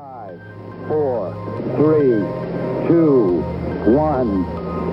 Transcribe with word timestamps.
Five, 0.00 0.40
four, 0.88 1.34
three, 1.76 2.24
two, 2.88 3.42
one. 3.92 4.46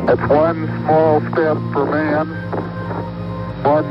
It's 0.10 0.30
one 0.30 0.68
small 0.83 1.22
step 1.32 1.56
for 1.72 1.86
man, 1.86 2.28
one 3.63 3.88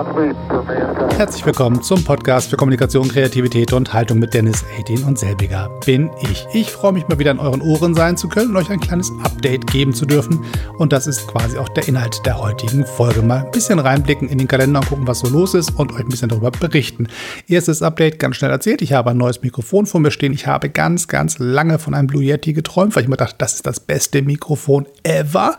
Herzlich 0.00 1.44
willkommen 1.44 1.82
zum 1.82 2.02
Podcast 2.02 2.48
für 2.48 2.56
Kommunikation, 2.56 3.06
Kreativität 3.08 3.74
und 3.74 3.92
Haltung 3.92 4.18
mit 4.18 4.32
Dennis 4.32 4.64
Aidin 4.78 5.04
und 5.04 5.18
selbiger 5.18 5.68
bin 5.84 6.08
ich. 6.22 6.46
Ich 6.54 6.70
freue 6.70 6.92
mich 6.92 7.06
mal 7.08 7.18
wieder 7.18 7.32
in 7.32 7.38
euren 7.38 7.60
Ohren 7.60 7.94
sein 7.94 8.16
zu 8.16 8.28
können 8.28 8.50
und 8.50 8.56
euch 8.56 8.70
ein 8.70 8.80
kleines 8.80 9.12
Update 9.22 9.66
geben 9.66 9.92
zu 9.92 10.06
dürfen. 10.06 10.42
Und 10.78 10.94
das 10.94 11.06
ist 11.06 11.26
quasi 11.26 11.58
auch 11.58 11.68
der 11.68 11.86
Inhalt 11.86 12.24
der 12.24 12.40
heutigen 12.40 12.86
Folge. 12.86 13.20
Mal 13.20 13.44
ein 13.44 13.50
bisschen 13.50 13.78
reinblicken 13.78 14.30
in 14.30 14.38
den 14.38 14.48
Kalender 14.48 14.80
und 14.80 14.88
gucken, 14.88 15.06
was 15.06 15.18
so 15.18 15.28
los 15.28 15.52
ist 15.52 15.78
und 15.78 15.92
euch 15.92 16.00
ein 16.00 16.08
bisschen 16.08 16.30
darüber 16.30 16.50
berichten. 16.50 17.08
Erstes 17.46 17.82
Update 17.82 18.18
ganz 18.18 18.36
schnell 18.36 18.50
erzählt. 18.50 18.80
Ich 18.80 18.94
habe 18.94 19.10
ein 19.10 19.18
neues 19.18 19.42
Mikrofon 19.42 19.84
vor 19.84 20.00
mir 20.00 20.12
stehen. 20.12 20.32
Ich 20.32 20.46
habe 20.46 20.70
ganz, 20.70 21.08
ganz 21.08 21.38
lange 21.38 21.78
von 21.78 21.92
einem 21.92 22.06
Blue 22.06 22.22
Yeti 22.24 22.54
geträumt, 22.54 22.96
weil 22.96 23.02
ich 23.02 23.08
mir 23.10 23.18
dachte, 23.18 23.34
das 23.36 23.52
ist 23.54 23.66
das 23.66 23.80
beste 23.80 24.22
Mikrofon 24.22 24.86
ever. 25.02 25.58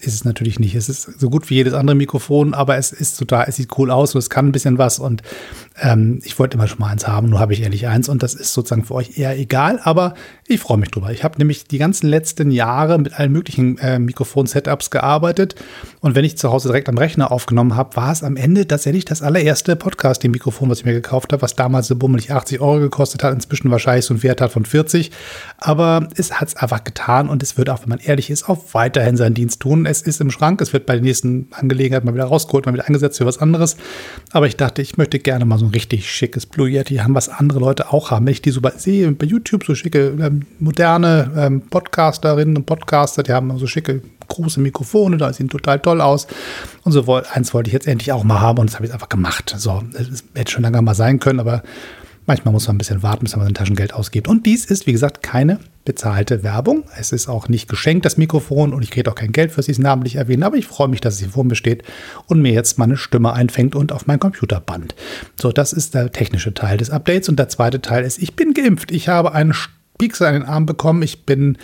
Ist 0.00 0.14
es 0.14 0.24
natürlich 0.24 0.60
nicht. 0.60 0.76
Es 0.76 0.88
ist 0.88 1.18
so 1.18 1.28
gut 1.28 1.50
wie 1.50 1.54
jedes 1.54 1.74
andere 1.74 1.96
Mikrofon, 1.96 2.54
aber 2.54 2.76
es 2.76 2.92
ist 2.92 3.18
total, 3.18 3.46
es 3.48 3.56
sieht 3.56 3.76
cool 3.76 3.79
aus 3.88 4.14
und 4.14 4.18
es 4.18 4.28
kann 4.28 4.48
ein 4.48 4.52
bisschen 4.52 4.76
was. 4.76 4.98
Und 4.98 5.22
ähm, 5.80 6.20
ich 6.24 6.38
wollte 6.38 6.56
immer 6.56 6.68
schon 6.68 6.78
mal 6.78 6.88
eins 6.88 7.08
haben, 7.08 7.30
nur 7.30 7.40
habe 7.40 7.52
ich 7.52 7.62
ehrlich 7.62 7.88
eins 7.88 8.08
und 8.08 8.22
das 8.22 8.34
ist 8.34 8.52
sozusagen 8.52 8.84
für 8.84 8.94
euch 8.94 9.18
eher 9.18 9.38
egal, 9.38 9.80
aber 9.82 10.14
ich 10.46 10.60
freue 10.60 10.78
mich 10.78 10.90
drüber. 10.90 11.10
Ich 11.10 11.24
habe 11.24 11.38
nämlich 11.38 11.64
die 11.64 11.78
ganzen 11.78 12.08
letzten 12.08 12.50
Jahre 12.50 12.98
mit 12.98 13.18
allen 13.18 13.32
möglichen 13.32 13.78
äh, 13.78 13.98
Mikrofon-Setups 13.98 14.90
gearbeitet 14.90 15.54
und 16.00 16.14
wenn 16.14 16.24
ich 16.24 16.36
zu 16.36 16.52
Hause 16.52 16.68
direkt 16.68 16.88
am 16.88 16.98
Rechner 16.98 17.32
aufgenommen 17.32 17.76
habe, 17.76 17.96
war 17.96 18.12
es 18.12 18.22
am 18.22 18.36
Ende 18.36 18.68
tatsächlich 18.68 19.04
das 19.04 19.22
allererste 19.22 19.76
Podcast, 19.76 20.22
dem 20.22 20.32
Mikrofon, 20.32 20.68
was 20.68 20.80
ich 20.80 20.84
mir 20.84 20.92
gekauft 20.92 21.32
habe, 21.32 21.42
was 21.42 21.54
damals 21.56 21.88
so 21.88 21.96
bummelig 21.96 22.30
80 22.30 22.60
Euro 22.60 22.80
gekostet 22.80 23.24
hat, 23.24 23.32
inzwischen 23.32 23.70
wahrscheinlich 23.70 24.04
so 24.04 24.14
einen 24.14 24.22
Wert 24.22 24.40
hat 24.40 24.52
von 24.52 24.66
40, 24.66 25.10
aber 25.58 26.08
es 26.16 26.40
hat 26.40 26.48
es 26.48 26.56
einfach 26.56 26.84
getan 26.84 27.28
und 27.28 27.42
es 27.42 27.56
wird 27.56 27.70
auch, 27.70 27.82
wenn 27.82 27.88
man 27.88 28.00
ehrlich 28.00 28.28
ist, 28.28 28.48
auch 28.48 28.58
weiterhin 28.72 29.16
seinen 29.16 29.34
Dienst 29.34 29.60
tun. 29.60 29.86
Es 29.86 30.02
ist 30.02 30.20
im 30.20 30.30
Schrank, 30.30 30.60
es 30.60 30.72
wird 30.72 30.86
bei 30.86 30.94
der 30.94 31.02
nächsten 31.02 31.48
Angelegenheit 31.52 32.04
mal 32.04 32.14
wieder 32.14 32.24
rausgeholt, 32.24 32.66
mal 32.66 32.74
wieder 32.74 32.86
eingesetzt 32.86 33.18
für 33.18 33.26
was 33.26 33.38
anderes, 33.38 33.76
aber 34.32 34.46
ich 34.46 34.56
dachte, 34.56 34.82
ich 34.82 34.98
möchte 34.98 35.18
gerne 35.18 35.44
mal 35.44 35.58
so 35.58 35.69
richtig 35.70 36.10
schickes 36.10 36.46
Blue 36.46 36.68
Yeti 36.68 36.96
haben, 36.96 37.14
was 37.14 37.28
andere 37.28 37.60
Leute 37.60 37.92
auch 37.92 38.10
haben. 38.10 38.26
Wenn 38.26 38.32
ich 38.32 38.42
die 38.42 38.50
so 38.50 38.60
bei, 38.60 38.70
sehe 38.76 39.10
bei 39.12 39.26
YouTube, 39.26 39.64
so 39.64 39.74
schicke 39.74 40.16
ähm, 40.20 40.42
moderne 40.58 41.30
ähm, 41.36 41.62
Podcasterinnen 41.62 42.56
und 42.56 42.66
Podcaster, 42.66 43.22
die 43.22 43.32
haben 43.32 43.56
so 43.58 43.66
schicke 43.66 44.02
große 44.28 44.60
Mikrofone, 44.60 45.16
da 45.16 45.32
sehen 45.32 45.48
total 45.48 45.80
toll 45.80 46.00
aus. 46.00 46.26
Und 46.84 46.92
so 46.92 47.22
eins 47.32 47.52
wollte 47.52 47.68
ich 47.68 47.74
jetzt 47.74 47.86
endlich 47.86 48.12
auch 48.12 48.24
mal 48.24 48.40
haben 48.40 48.58
und 48.58 48.70
das 48.70 48.76
habe 48.76 48.86
ich 48.86 48.92
einfach 48.92 49.08
gemacht. 49.08 49.54
So, 49.56 49.82
das 49.92 50.24
hätte 50.34 50.52
schon 50.52 50.62
lange 50.62 50.80
mal 50.82 50.94
sein 50.94 51.20
können, 51.20 51.40
aber 51.40 51.62
Manchmal 52.30 52.52
muss 52.52 52.68
man 52.68 52.76
ein 52.76 52.78
bisschen 52.78 53.02
warten, 53.02 53.24
bis 53.24 53.34
man 53.34 53.44
sein 53.44 53.54
Taschengeld 53.54 53.92
ausgibt. 53.92 54.28
Und 54.28 54.46
dies 54.46 54.64
ist, 54.64 54.86
wie 54.86 54.92
gesagt, 54.92 55.20
keine 55.20 55.58
bezahlte 55.84 56.44
Werbung. 56.44 56.84
Es 56.96 57.10
ist 57.10 57.26
auch 57.26 57.48
nicht 57.48 57.68
geschenkt, 57.68 58.04
das 58.04 58.18
Mikrofon, 58.18 58.72
und 58.72 58.84
ich 58.84 58.92
kriege 58.92 59.10
auch 59.10 59.16
kein 59.16 59.32
Geld 59.32 59.50
für 59.50 59.62
es 59.62 59.78
namentlich 59.80 60.14
erwähnen, 60.14 60.44
aber 60.44 60.56
ich 60.56 60.68
freue 60.68 60.86
mich, 60.86 61.00
dass 61.00 61.14
es 61.14 61.18
hier 61.18 61.30
vor 61.30 61.42
mir 61.42 61.56
steht 61.56 61.82
und 62.28 62.40
mir 62.40 62.52
jetzt 62.52 62.78
meine 62.78 62.96
Stimme 62.96 63.32
einfängt 63.32 63.74
und 63.74 63.90
auf 63.90 64.06
mein 64.06 64.20
Computer 64.20 64.60
band. 64.60 64.94
So, 65.40 65.50
das 65.50 65.72
ist 65.72 65.94
der 65.94 66.12
technische 66.12 66.54
Teil 66.54 66.76
des 66.76 66.90
Updates. 66.90 67.28
Und 67.28 67.36
der 67.36 67.48
zweite 67.48 67.82
Teil 67.82 68.04
ist, 68.04 68.22
ich 68.22 68.36
bin 68.36 68.54
geimpft. 68.54 68.92
Ich 68.92 69.08
habe 69.08 69.32
einen 69.32 69.52
Piekser 69.98 70.28
in 70.28 70.34
den 70.34 70.44
Arm 70.44 70.66
bekommen. 70.66 71.02
Ich 71.02 71.26
bin 71.26 71.58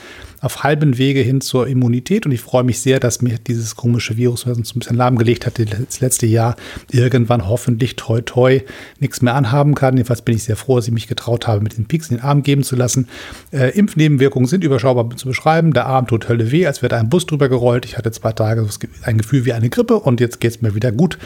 auf 0.47 0.63
halben 0.63 0.97
Wege 0.97 1.21
hin 1.21 1.41
zur 1.41 1.67
Immunität 1.67 2.25
und 2.25 2.33
ich 2.33 2.41
freue 2.41 2.63
mich 2.63 2.81
sehr, 2.81 3.01
dass 3.01 3.21
mir 3.21 3.37
dieses 3.39 3.75
komische 3.75 4.17
Virus, 4.17 4.47
was 4.47 4.57
uns 4.57 4.75
ein 4.75 4.79
bisschen 4.79 4.97
lahmgelegt 4.97 5.45
hat, 5.45 5.59
das 5.59 6.01
letzte 6.01 6.27
Jahr 6.27 6.55
irgendwann 6.93 7.49
hoffentlich 7.49 7.97
toi 7.97 8.21
toi 8.21 8.63
nichts 9.01 9.23
mehr 9.23 9.35
anhaben 9.35 9.75
kann. 9.75 9.97
Jedenfalls 9.97 10.23
bin 10.23 10.37
ich 10.37 10.45
sehr 10.45 10.55
froh, 10.55 10.77
dass 10.77 10.87
ich 10.87 10.95
mich 10.95 11.09
getraut 11.09 11.49
habe, 11.49 11.61
mit 11.61 11.77
den 11.77 11.87
Pieks 11.87 12.11
in 12.11 12.19
den 12.19 12.25
Arm 12.25 12.45
geben 12.45 12.63
zu 12.63 12.77
lassen. 12.77 13.09
Äh, 13.51 13.77
Impfnebenwirkungen 13.77 14.47
sind 14.47 14.63
überschaubar 14.63 15.17
zu 15.17 15.27
beschreiben. 15.27 15.73
Der 15.73 15.87
Arm 15.87 16.07
tut 16.07 16.29
Hölle 16.29 16.53
weh, 16.53 16.65
als 16.67 16.81
wäre 16.81 16.97
ein 16.97 17.11
Bus 17.11 17.27
drüber 17.27 17.49
gerollt. 17.49 17.85
Ich 17.85 17.99
hatte 17.99 18.13
zwei 18.13 18.33
Tage 18.33 18.67
ein 19.03 19.19
Gefühl 19.19 19.45
wie 19.45 19.53
eine 19.53 19.69
Grippe 19.69 19.99
und 19.99 20.21
jetzt 20.21 20.41
geht 20.41 20.53
es 20.53 20.63
mir 20.63 20.77
wieder 20.77 20.93
gut 20.93 21.19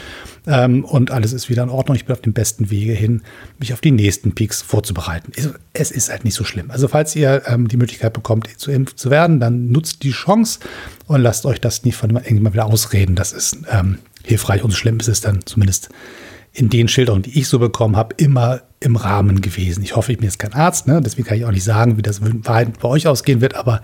ähm, 0.47 0.83
und 0.83 1.11
alles 1.11 1.31
ist 1.31 1.47
wieder 1.49 1.61
in 1.61 1.69
Ordnung. 1.69 1.95
Ich 1.95 2.05
bin 2.05 2.13
auf 2.13 2.21
dem 2.21 2.33
besten 2.33 2.71
Wege 2.71 2.93
hin, 2.93 3.21
mich 3.59 3.71
auf 3.73 3.81
die 3.81 3.91
nächsten 3.91 4.33
Peaks 4.33 4.63
vorzubereiten. 4.63 5.31
Es 5.73 5.91
ist 5.91 6.09
halt 6.09 6.25
nicht 6.25 6.33
so 6.33 6.43
schlimm. 6.43 6.71
Also 6.71 6.87
falls 6.87 7.15
ihr 7.15 7.43
ähm, 7.45 7.67
die 7.67 7.77
Möglichkeit 7.77 8.13
bekommt, 8.13 8.49
zu 8.57 8.71
impfen 8.71 8.97
zu 8.97 9.10
werden, 9.11 9.39
dann 9.39 9.71
nutzt 9.71 10.01
die 10.01 10.11
Chance 10.11 10.59
und 11.05 11.21
lasst 11.21 11.45
euch 11.45 11.61
das 11.61 11.83
nicht 11.83 11.95
von 11.95 12.09
irgendjemandem 12.09 12.53
wieder 12.53 12.65
ausreden. 12.65 13.15
Das 13.15 13.31
ist 13.31 13.57
ähm, 13.69 13.99
hilfreich 14.23 14.63
und 14.63 14.73
schlimm 14.73 14.99
ist 14.99 15.07
es 15.07 15.21
dann 15.21 15.45
zumindest 15.45 15.89
in 16.53 16.69
den 16.69 16.87
Schilderungen, 16.87 17.23
die 17.23 17.39
ich 17.39 17.47
so 17.47 17.59
bekommen 17.59 17.95
habe, 17.95 18.15
immer 18.17 18.61
im 18.79 18.95
Rahmen 18.95 19.41
gewesen. 19.41 19.83
Ich 19.83 19.95
hoffe, 19.95 20.11
ich 20.11 20.17
bin 20.17 20.25
jetzt 20.25 20.39
kein 20.39 20.53
Arzt, 20.53 20.87
ne? 20.87 20.99
deswegen 21.01 21.27
kann 21.27 21.37
ich 21.37 21.45
auch 21.45 21.51
nicht 21.51 21.63
sagen, 21.63 21.97
wie 21.97 22.01
das 22.01 22.19
bei 22.19 22.73
euch 22.83 23.07
ausgehen 23.07 23.41
wird, 23.41 23.55
aber 23.55 23.81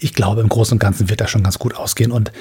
ich 0.00 0.12
glaube, 0.12 0.40
im 0.40 0.48
Großen 0.48 0.74
und 0.74 0.80
Ganzen 0.80 1.08
wird 1.08 1.20
das 1.20 1.30
schon 1.30 1.42
ganz 1.42 1.58
gut 1.58 1.76
ausgehen. 1.76 2.10
Und 2.10 2.32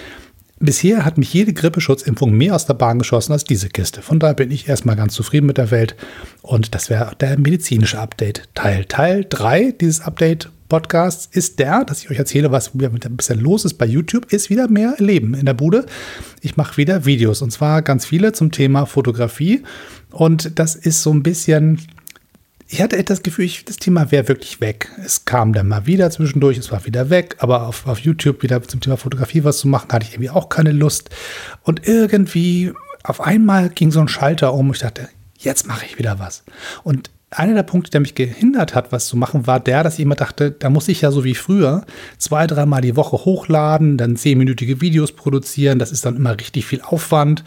bisher 0.59 1.05
hat 1.05 1.17
mich 1.17 1.33
jede 1.33 1.53
Grippeschutzimpfung 1.53 2.31
mehr 2.31 2.55
aus 2.55 2.65
der 2.65 2.73
Bahn 2.73 2.99
geschossen 2.99 3.31
als 3.31 3.45
diese 3.45 3.69
Kiste. 3.69 4.01
Von 4.01 4.19
daher 4.19 4.33
bin 4.33 4.51
ich 4.51 4.67
erstmal 4.67 4.95
ganz 4.95 5.13
zufrieden 5.13 5.45
mit 5.45 5.57
der 5.57 5.71
Welt. 5.71 5.95
Und 6.41 6.75
das 6.75 6.89
wäre 6.89 7.15
der 7.19 7.39
medizinische 7.39 7.99
Update 7.99 8.49
Teil. 8.55 8.85
Teil 8.85 9.25
3 9.29 9.71
dieses 9.79 10.01
Update 10.01 10.49
Podcasts 10.69 11.27
ist 11.31 11.57
der, 11.59 11.83
dass 11.83 12.03
ich 12.03 12.11
euch 12.11 12.19
erzähle, 12.19 12.51
was 12.51 12.71
bisschen 12.73 13.39
los 13.39 13.65
ist 13.65 13.73
bei 13.73 13.85
YouTube, 13.85 14.31
ist 14.31 14.49
wieder 14.51 14.69
mehr 14.69 14.95
Leben 14.99 15.33
in 15.33 15.45
der 15.47 15.55
Bude. 15.55 15.85
Ich 16.41 16.57
mache 16.57 16.77
wieder 16.77 17.05
Videos 17.05 17.41
und 17.41 17.51
zwar 17.51 17.81
ganz 17.81 18.05
viele 18.05 18.31
zum 18.33 18.51
Thema 18.51 18.85
Fotografie. 18.85 19.63
Und 20.11 20.59
das 20.59 20.75
ist 20.75 21.01
so 21.01 21.11
ein 21.11 21.23
bisschen, 21.23 21.81
ich 22.67 22.81
hatte 22.81 23.03
das 23.03 23.23
Gefühl, 23.23 23.45
ich, 23.45 23.65
das 23.65 23.77
Thema 23.77 24.11
wäre 24.11 24.27
wirklich 24.27 24.61
weg. 24.61 24.89
Es 25.03 25.25
kam 25.25 25.53
dann 25.53 25.67
mal 25.67 25.87
wieder 25.87 26.11
zwischendurch, 26.11 26.57
es 26.59 26.71
war 26.71 26.85
wieder 26.85 27.09
weg, 27.09 27.35
aber 27.39 27.67
auf, 27.67 27.87
auf 27.87 27.99
YouTube 27.99 28.43
wieder 28.43 28.61
zum 28.61 28.79
Thema 28.79 28.95
Fotografie 28.95 29.43
was 29.43 29.57
zu 29.57 29.67
machen, 29.67 29.91
hatte 29.91 30.05
ich 30.05 30.13
irgendwie 30.13 30.29
auch 30.29 30.49
keine 30.49 30.71
Lust. 30.71 31.09
Und 31.63 31.87
irgendwie 31.87 32.73
auf 33.03 33.21
einmal 33.21 33.69
ging 33.69 33.91
so 33.91 34.01
ein 34.01 34.07
Schalter 34.07 34.53
um 34.53 34.67
und 34.67 34.75
ich 34.75 34.81
dachte, 34.81 35.09
jetzt 35.35 35.65
mache 35.65 35.85
ich 35.85 35.97
wieder 35.97 36.19
was. 36.19 36.43
Und 36.83 37.09
einer 37.31 37.53
der 37.53 37.63
Punkte, 37.63 37.91
der 37.91 38.01
mich 38.01 38.15
gehindert 38.15 38.73
hat, 38.73 38.91
was 38.91 39.07
zu 39.07 39.15
machen, 39.15 39.45
war 39.45 39.59
der, 39.59 39.83
dass 39.83 39.95
ich 39.95 39.99
immer 40.01 40.15
dachte, 40.15 40.51
da 40.51 40.69
muss 40.69 40.87
ich 40.87 41.01
ja 41.01 41.11
so 41.11 41.23
wie 41.23 41.35
früher 41.35 41.83
zwei, 42.17 42.47
dreimal 42.47 42.81
die 42.81 42.95
Woche 42.95 43.17
hochladen, 43.17 43.97
dann 43.97 44.15
zehnminütige 44.15 44.81
Videos 44.81 45.11
produzieren. 45.11 45.77
Das 45.77 45.91
ist 45.91 46.05
dann 46.05 46.15
immer 46.15 46.39
richtig 46.39 46.65
viel 46.65 46.81
Aufwand. 46.81 47.43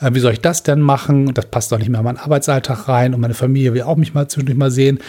Äh, 0.00 0.14
wie 0.14 0.20
soll 0.20 0.32
ich 0.32 0.40
das 0.40 0.62
denn 0.62 0.80
machen? 0.80 1.34
Das 1.34 1.46
passt 1.46 1.70
doch 1.70 1.78
nicht 1.78 1.90
mehr 1.90 2.00
in 2.00 2.04
meinen 2.04 2.16
Arbeitsalltag 2.16 2.88
rein 2.88 3.14
und 3.14 3.20
meine 3.20 3.34
Familie 3.34 3.74
will 3.74 3.82
auch 3.82 3.96
mich 3.96 4.14
mal 4.14 4.28
zwischendurch 4.28 4.58
mal 4.58 4.70
sehen 4.70 5.00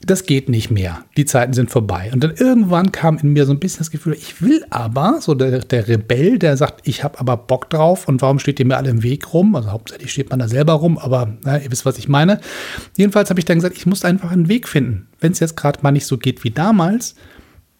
das 0.00 0.26
geht 0.26 0.48
nicht 0.48 0.70
mehr. 0.70 1.04
Die 1.16 1.24
Zeiten 1.24 1.52
sind 1.52 1.70
vorbei. 1.70 2.10
Und 2.12 2.22
dann 2.22 2.32
irgendwann 2.36 2.92
kam 2.92 3.18
in 3.18 3.32
mir 3.32 3.46
so 3.46 3.52
ein 3.52 3.58
bisschen 3.58 3.80
das 3.80 3.90
Gefühl, 3.90 4.12
ich 4.12 4.40
will 4.40 4.64
aber, 4.70 5.18
so 5.20 5.34
der, 5.34 5.58
der 5.58 5.88
Rebell, 5.88 6.38
der 6.38 6.56
sagt, 6.56 6.86
ich 6.86 7.02
habe 7.02 7.18
aber 7.18 7.36
Bock 7.36 7.68
drauf 7.68 8.06
und 8.06 8.22
warum 8.22 8.38
steht 8.38 8.60
ihr 8.60 8.66
mir 8.66 8.76
alle 8.76 8.90
im 8.90 9.02
Weg 9.02 9.34
rum? 9.34 9.56
Also 9.56 9.72
hauptsächlich 9.72 10.12
steht 10.12 10.30
man 10.30 10.38
da 10.38 10.48
selber 10.48 10.74
rum, 10.74 10.98
aber 10.98 11.36
na, 11.42 11.58
ihr 11.58 11.70
wisst, 11.70 11.84
was 11.84 11.98
ich 11.98 12.08
meine. 12.08 12.40
Jedenfalls 12.96 13.28
habe 13.28 13.40
ich 13.40 13.44
dann 13.44 13.58
gesagt, 13.58 13.76
ich 13.76 13.86
muss 13.86 14.04
einfach 14.04 14.30
einen 14.30 14.48
Weg 14.48 14.68
finden. 14.68 15.08
Wenn 15.18 15.32
es 15.32 15.40
jetzt 15.40 15.56
gerade 15.56 15.80
mal 15.82 15.90
nicht 15.90 16.06
so 16.06 16.16
geht 16.16 16.44
wie 16.44 16.50
damals, 16.50 17.16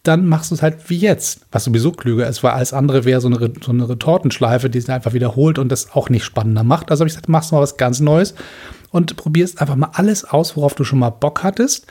dann 0.03 0.27
machst 0.27 0.51
du 0.51 0.55
es 0.55 0.61
halt 0.61 0.89
wie 0.89 0.97
jetzt, 0.97 1.41
was 1.51 1.65
sowieso 1.65 1.91
klüger 1.91 2.27
ist, 2.27 2.41
weil 2.43 2.51
alles 2.51 2.73
andere 2.73 3.05
wäre 3.05 3.19
so 3.19 3.27
eine, 3.27 3.51
so 3.61 3.71
eine 3.71 3.89
Retortenschleife, 3.89 4.69
die 4.69 4.79
sich 4.79 4.89
einfach 4.89 5.13
wiederholt 5.13 5.59
und 5.59 5.69
das 5.69 5.91
auch 5.91 6.09
nicht 6.09 6.23
spannender 6.23 6.63
macht. 6.63 6.89
Also 6.89 7.01
habe 7.01 7.09
ich 7.09 7.13
gesagt, 7.13 7.29
machst 7.29 7.51
du 7.51 7.55
mal 7.55 7.61
was 7.61 7.77
ganz 7.77 7.99
Neues 7.99 8.33
und 8.91 9.15
probierst 9.17 9.59
einfach 9.61 9.75
mal 9.75 9.91
alles 9.93 10.23
aus, 10.23 10.55
worauf 10.55 10.73
du 10.75 10.83
schon 10.83 10.99
mal 10.99 11.09
Bock 11.09 11.43
hattest. 11.43 11.87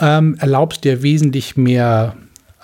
Ähm, 0.00 0.36
erlaubst 0.38 0.84
dir 0.84 1.02
wesentlich 1.02 1.56
mehr 1.56 2.14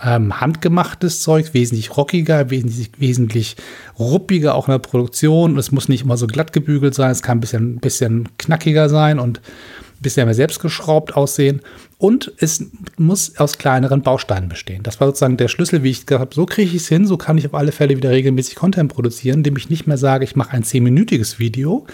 ähm, 0.03 0.41
handgemachtes 0.41 1.23
Zeug, 1.23 1.55
wesentlich 1.55 1.97
rockiger, 1.97 2.51
wesentlich, 2.51 2.93
wesentlich 2.99 3.57
ruppiger 3.99 4.55
auch 4.55 4.69
in 4.69 4.73
der 4.73 4.79
Produktion. 4.79 5.59
Es 5.59 5.73
muss 5.73 5.89
nicht 5.89 6.03
immer 6.03 6.17
so 6.17 6.27
glatt 6.27 6.53
gebügelt 6.53 6.95
sein, 6.95 7.11
es 7.11 7.23
kann 7.23 7.39
ein 7.39 7.41
bisschen, 7.41 7.79
bisschen 7.79 8.29
knackiger 8.39 8.89
sein 8.89 9.19
und 9.19 9.39
ein 9.39 10.03
bisschen 10.03 10.27
mehr 10.27 10.35
selbstgeschraubt 10.35 11.17
aussehen. 11.17 11.63
Und 11.97 12.33
es 12.39 12.67
muss 12.99 13.39
aus 13.39 13.57
kleineren 13.57 14.03
Bausteinen 14.03 14.49
bestehen. 14.49 14.83
Das 14.83 15.01
war 15.01 15.09
sozusagen 15.09 15.37
der 15.37 15.49
Schlüssel, 15.49 15.83
wie 15.83 15.91
ich 15.91 16.07
gesagt 16.07 16.21
habe, 16.21 16.35
so 16.35 16.45
kriege 16.45 16.69
ich 16.69 16.77
es 16.77 16.89
hin, 16.89 17.07
so 17.07 17.17
kann 17.17 17.39
ich 17.39 17.47
auf 17.47 17.55
alle 17.55 17.73
Fälle 17.73 17.97
wieder 17.97 18.11
regelmäßig 18.11 18.57
Content 18.57 18.93
produzieren, 18.93 19.39
indem 19.39 19.57
ich 19.57 19.71
nicht 19.71 19.87
mehr 19.87 19.97
sage, 19.97 20.25
ich 20.25 20.37
mache 20.37 20.53
ein 20.53 20.65
zehnminütiges 20.65 21.39
Video, 21.39 21.87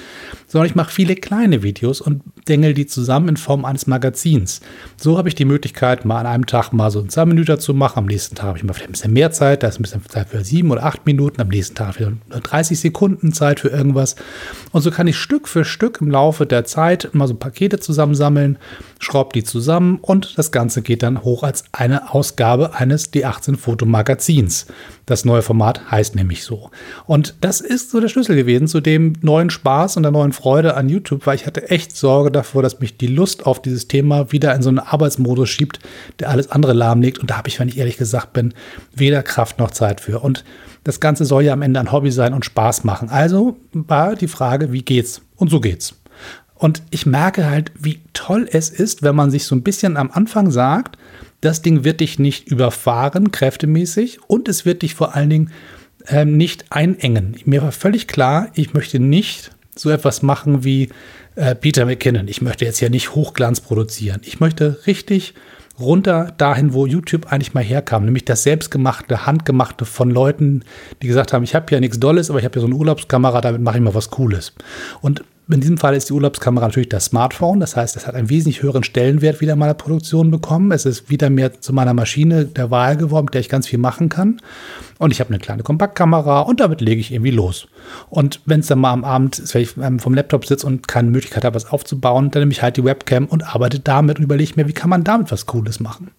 sondern 0.46 0.68
ich 0.68 0.74
mache 0.74 0.90
viele 0.90 1.16
kleine 1.16 1.62
Videos 1.62 2.00
und 2.00 2.22
dengel 2.48 2.74
die 2.74 2.86
zusammen 2.86 3.28
in 3.28 3.36
Form 3.36 3.64
eines 3.64 3.86
Magazins. 3.86 4.60
So 4.96 5.18
habe 5.18 5.28
ich 5.28 5.34
die 5.34 5.44
Möglichkeit, 5.44 6.04
mal 6.04 6.20
an 6.20 6.26
einem 6.26 6.46
Tag 6.46 6.72
mal 6.72 6.90
so 6.90 7.00
einen 7.00 7.10
2 7.10 7.26
Minuten 7.26 7.60
zu 7.60 7.74
machen, 7.74 7.98
am 7.98 8.06
nächsten 8.06 8.34
Tag 8.34 8.46
habe 8.46 8.58
ich 8.58 8.64
mal 8.64 8.72
vielleicht 8.72 8.90
ein 8.90 8.92
bisschen 8.92 9.12
mehr 9.12 9.30
Zeit, 9.32 9.62
da 9.62 9.68
ist 9.68 9.78
ein 9.78 9.82
bisschen 9.82 10.02
Zeit 10.08 10.30
für 10.30 10.42
sieben 10.44 10.70
oder 10.70 10.84
acht 10.84 11.06
Minuten, 11.06 11.40
am 11.40 11.48
nächsten 11.48 11.74
Tag 11.74 11.98
wieder 11.98 12.12
30 12.30 12.80
Sekunden 12.80 13.32
Zeit 13.32 13.60
für 13.60 13.68
irgendwas. 13.68 14.16
Und 14.72 14.82
so 14.82 14.90
kann 14.90 15.06
ich 15.06 15.16
Stück 15.16 15.46
für 15.46 15.64
Stück 15.64 15.98
im 16.00 16.10
Laufe 16.10 16.46
der 16.46 16.64
Zeit 16.64 17.10
mal 17.12 17.28
so 17.28 17.34
Pakete 17.34 17.80
zusammensammeln, 17.80 18.58
schraube 18.98 19.30
die 19.34 19.44
zusammen, 19.44 19.89
zusammen 19.90 19.98
und 20.00 20.38
das 20.38 20.52
Ganze 20.52 20.82
geht 20.82 21.02
dann 21.02 21.22
hoch 21.22 21.42
als 21.42 21.64
eine 21.72 22.12
Ausgabe 22.12 22.74
eines 22.74 23.12
D18-Fotomagazins. 23.12 24.66
Das 25.06 25.24
neue 25.24 25.42
Format 25.42 25.90
heißt 25.90 26.14
nämlich 26.14 26.44
so. 26.44 26.70
Und 27.06 27.34
das 27.40 27.60
ist 27.60 27.90
so 27.90 28.00
der 28.00 28.08
Schlüssel 28.08 28.36
gewesen 28.36 28.68
zu 28.68 28.80
dem 28.80 29.14
neuen 29.22 29.50
Spaß 29.50 29.96
und 29.96 30.04
der 30.04 30.12
neuen 30.12 30.32
Freude 30.32 30.76
an 30.76 30.88
YouTube, 30.88 31.26
weil 31.26 31.36
ich 31.36 31.46
hatte 31.46 31.70
echt 31.70 31.96
Sorge 31.96 32.30
davor, 32.30 32.62
dass 32.62 32.80
mich 32.80 32.96
die 32.96 33.08
Lust 33.08 33.46
auf 33.46 33.60
dieses 33.60 33.88
Thema 33.88 34.32
wieder 34.32 34.54
in 34.54 34.62
so 34.62 34.68
einen 34.68 34.78
Arbeitsmodus 34.78 35.48
schiebt, 35.48 35.80
der 36.18 36.30
alles 36.30 36.50
andere 36.50 36.72
lahmlegt. 36.72 37.18
Und 37.18 37.30
da 37.30 37.38
habe 37.38 37.48
ich, 37.48 37.58
wenn 37.58 37.68
ich 37.68 37.78
ehrlich 37.78 37.96
gesagt 37.96 38.32
bin, 38.32 38.54
weder 38.94 39.22
Kraft 39.22 39.58
noch 39.58 39.70
Zeit 39.70 40.00
für. 40.00 40.20
Und 40.20 40.44
das 40.84 41.00
Ganze 41.00 41.24
soll 41.24 41.42
ja 41.42 41.52
am 41.52 41.62
Ende 41.62 41.80
ein 41.80 41.92
Hobby 41.92 42.10
sein 42.10 42.32
und 42.32 42.44
Spaß 42.44 42.84
machen. 42.84 43.10
Also 43.10 43.56
war 43.72 44.14
die 44.14 44.28
Frage, 44.28 44.72
wie 44.72 44.82
geht's? 44.82 45.20
Und 45.36 45.50
so 45.50 45.60
geht's. 45.60 45.99
Und 46.60 46.82
ich 46.90 47.06
merke 47.06 47.48
halt, 47.48 47.72
wie 47.74 48.00
toll 48.12 48.46
es 48.52 48.68
ist, 48.68 49.02
wenn 49.02 49.16
man 49.16 49.30
sich 49.30 49.44
so 49.44 49.54
ein 49.54 49.62
bisschen 49.62 49.96
am 49.96 50.10
Anfang 50.10 50.50
sagt, 50.50 50.98
das 51.40 51.62
Ding 51.62 51.84
wird 51.84 52.00
dich 52.00 52.18
nicht 52.18 52.48
überfahren, 52.48 53.32
kräftemäßig, 53.32 54.20
und 54.26 54.46
es 54.46 54.66
wird 54.66 54.82
dich 54.82 54.94
vor 54.94 55.14
allen 55.14 55.30
Dingen 55.30 55.50
ähm, 56.06 56.36
nicht 56.36 56.66
einengen. 56.68 57.34
Mir 57.46 57.62
war 57.62 57.72
völlig 57.72 58.08
klar, 58.08 58.48
ich 58.52 58.74
möchte 58.74 58.98
nicht 58.98 59.52
so 59.74 59.88
etwas 59.88 60.20
machen 60.20 60.62
wie 60.62 60.90
äh, 61.34 61.54
Peter 61.54 61.86
McKinnon. 61.86 62.28
Ich 62.28 62.42
möchte 62.42 62.66
jetzt 62.66 62.80
ja 62.80 62.90
nicht 62.90 63.14
Hochglanz 63.14 63.62
produzieren. 63.62 64.20
Ich 64.22 64.38
möchte 64.38 64.80
richtig 64.86 65.32
runter 65.78 66.34
dahin, 66.36 66.74
wo 66.74 66.84
YouTube 66.84 67.32
eigentlich 67.32 67.54
mal 67.54 67.64
herkam, 67.64 68.04
nämlich 68.04 68.26
das 68.26 68.42
selbstgemachte, 68.42 69.24
handgemachte 69.24 69.86
von 69.86 70.10
Leuten, 70.10 70.62
die 71.00 71.06
gesagt 71.06 71.32
haben, 71.32 71.42
ich 71.42 71.54
habe 71.54 71.72
ja 71.72 71.80
nichts 71.80 71.98
Dolles, 71.98 72.28
aber 72.28 72.38
ich 72.38 72.44
habe 72.44 72.56
ja 72.56 72.60
so 72.60 72.66
eine 72.66 72.76
Urlaubskamera, 72.76 73.40
damit 73.40 73.62
mache 73.62 73.78
ich 73.78 73.82
mal 73.82 73.94
was 73.94 74.10
Cooles. 74.10 74.52
Und 75.00 75.24
in 75.54 75.60
diesem 75.60 75.78
Fall 75.78 75.94
ist 75.94 76.08
die 76.08 76.12
Urlaubskamera 76.12 76.66
natürlich 76.66 76.88
das 76.88 77.06
Smartphone. 77.06 77.60
Das 77.60 77.76
heißt, 77.76 77.96
es 77.96 78.06
hat 78.06 78.14
einen 78.14 78.30
wesentlich 78.30 78.62
höheren 78.62 78.84
Stellenwert 78.84 79.40
wieder 79.40 79.54
in 79.54 79.58
meiner 79.58 79.74
Produktion 79.74 80.30
bekommen. 80.30 80.70
Es 80.72 80.86
ist 80.86 81.10
wieder 81.10 81.30
mehr 81.30 81.60
zu 81.60 81.72
meiner 81.72 81.94
Maschine 81.94 82.44
der 82.44 82.70
Wahl 82.70 82.96
geworden, 82.96 83.26
mit 83.26 83.34
der 83.34 83.40
ich 83.40 83.48
ganz 83.48 83.66
viel 83.66 83.78
machen 83.78 84.08
kann. 84.08 84.40
Und 84.98 85.12
ich 85.12 85.20
habe 85.20 85.30
eine 85.30 85.38
kleine 85.38 85.62
Kompaktkamera 85.62 86.40
und 86.40 86.60
damit 86.60 86.80
lege 86.80 87.00
ich 87.00 87.12
irgendwie 87.12 87.30
los. 87.30 87.68
Und 88.10 88.40
wenn 88.44 88.60
es 88.60 88.66
dann 88.66 88.78
mal 88.78 88.92
am 88.92 89.04
Abend 89.04 89.38
ist, 89.38 89.54
wenn 89.54 89.62
ich 89.62 89.76
ähm, 89.78 89.98
vom 89.98 90.14
Laptop 90.14 90.44
sitze 90.46 90.66
und 90.66 90.88
keine 90.88 91.10
Möglichkeit 91.10 91.44
habe, 91.44 91.54
was 91.54 91.70
aufzubauen, 91.70 92.30
dann 92.30 92.42
nehme 92.42 92.52
ich 92.52 92.62
halt 92.62 92.76
die 92.76 92.84
Webcam 92.84 93.26
und 93.26 93.42
arbeite 93.42 93.80
damit 93.80 94.18
und 94.18 94.24
überlege 94.24 94.52
mir, 94.56 94.68
wie 94.68 94.72
kann 94.72 94.90
man 94.90 95.04
damit 95.04 95.32
was 95.32 95.46
Cooles 95.46 95.80
machen. 95.80 96.10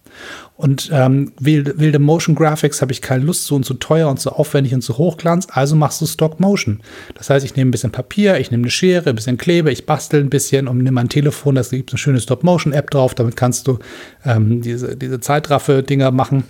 Und 0.56 0.90
ähm, 0.92 1.32
wilde, 1.40 1.78
wilde 1.78 1.98
Motion 1.98 2.34
Graphics 2.34 2.82
habe 2.82 2.92
ich 2.92 3.02
keine 3.02 3.24
Lust 3.24 3.46
zu 3.46 3.56
und 3.56 3.64
zu 3.64 3.74
teuer 3.74 4.08
und 4.08 4.20
zu 4.20 4.30
aufwendig 4.30 4.74
und 4.74 4.82
zu 4.82 4.98
hochglanz, 4.98 5.48
also 5.50 5.74
machst 5.74 6.00
du 6.00 6.06
Stock 6.06 6.40
Motion. 6.40 6.80
Das 7.14 7.30
heißt, 7.30 7.44
ich 7.44 7.56
nehme 7.56 7.68
ein 7.68 7.72
bisschen 7.72 7.90
Papier, 7.90 8.38
ich 8.38 8.50
nehme 8.50 8.62
eine 8.62 8.70
Schere, 8.70 9.10
ein 9.10 9.16
bisschen 9.16 9.38
Klebe, 9.38 9.72
ich 9.72 9.86
bastel 9.86 10.20
ein 10.20 10.30
bisschen 10.30 10.68
und 10.68 10.78
nehme 10.78 10.92
mein 10.92 11.08
Telefon, 11.08 11.54
da 11.54 11.62
gibt 11.62 11.90
eine 11.90 11.98
schöne 11.98 12.20
Stop 12.20 12.44
Motion 12.44 12.72
App 12.72 12.90
drauf, 12.90 13.14
damit 13.14 13.36
kannst 13.36 13.66
du 13.66 13.78
ähm, 14.24 14.62
diese, 14.62 14.96
diese 14.96 15.20
Zeitraffe-Dinger 15.20 16.10
machen. 16.10 16.44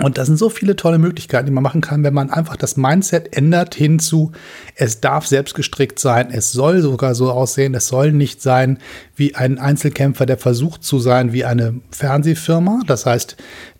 Und 0.00 0.16
das 0.16 0.28
sind 0.28 0.36
so 0.36 0.48
viele 0.48 0.76
tolle 0.76 0.98
Möglichkeiten, 0.98 1.46
die 1.46 1.52
man 1.52 1.64
machen 1.64 1.80
kann, 1.80 2.04
wenn 2.04 2.14
man 2.14 2.30
einfach 2.30 2.54
das 2.54 2.76
Mindset 2.76 3.36
ändert 3.36 3.74
hinzu, 3.74 4.30
es 4.76 5.00
darf 5.00 5.26
selbst 5.26 5.54
gestrickt 5.54 5.98
sein, 5.98 6.28
es 6.30 6.52
soll 6.52 6.82
sogar 6.82 7.16
so 7.16 7.32
aussehen, 7.32 7.74
es 7.74 7.88
soll 7.88 8.12
nicht 8.12 8.40
sein 8.40 8.78
wie 9.16 9.34
ein 9.34 9.58
Einzelkämpfer, 9.58 10.24
der 10.24 10.38
versucht 10.38 10.84
zu 10.84 11.00
sein 11.00 11.32
wie 11.32 11.44
eine 11.44 11.80
Fernsehfirma. 11.90 12.82
Das 12.86 13.06
heißt, 13.06 13.36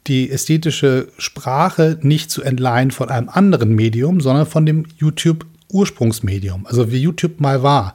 die 0.08 0.28
ästhetische 0.28 1.08
Sprache 1.18 1.98
nicht 2.02 2.32
zu 2.32 2.42
entleihen 2.42 2.90
von 2.90 3.10
einem 3.10 3.28
anderen 3.28 3.74
Medium, 3.74 4.20
sondern 4.20 4.46
von 4.46 4.66
dem 4.66 4.86
YouTube 4.96 5.46
Ursprungsmedium, 5.70 6.66
also 6.66 6.90
wie 6.90 6.98
YouTube 6.98 7.40
mal 7.40 7.62
war. 7.62 7.94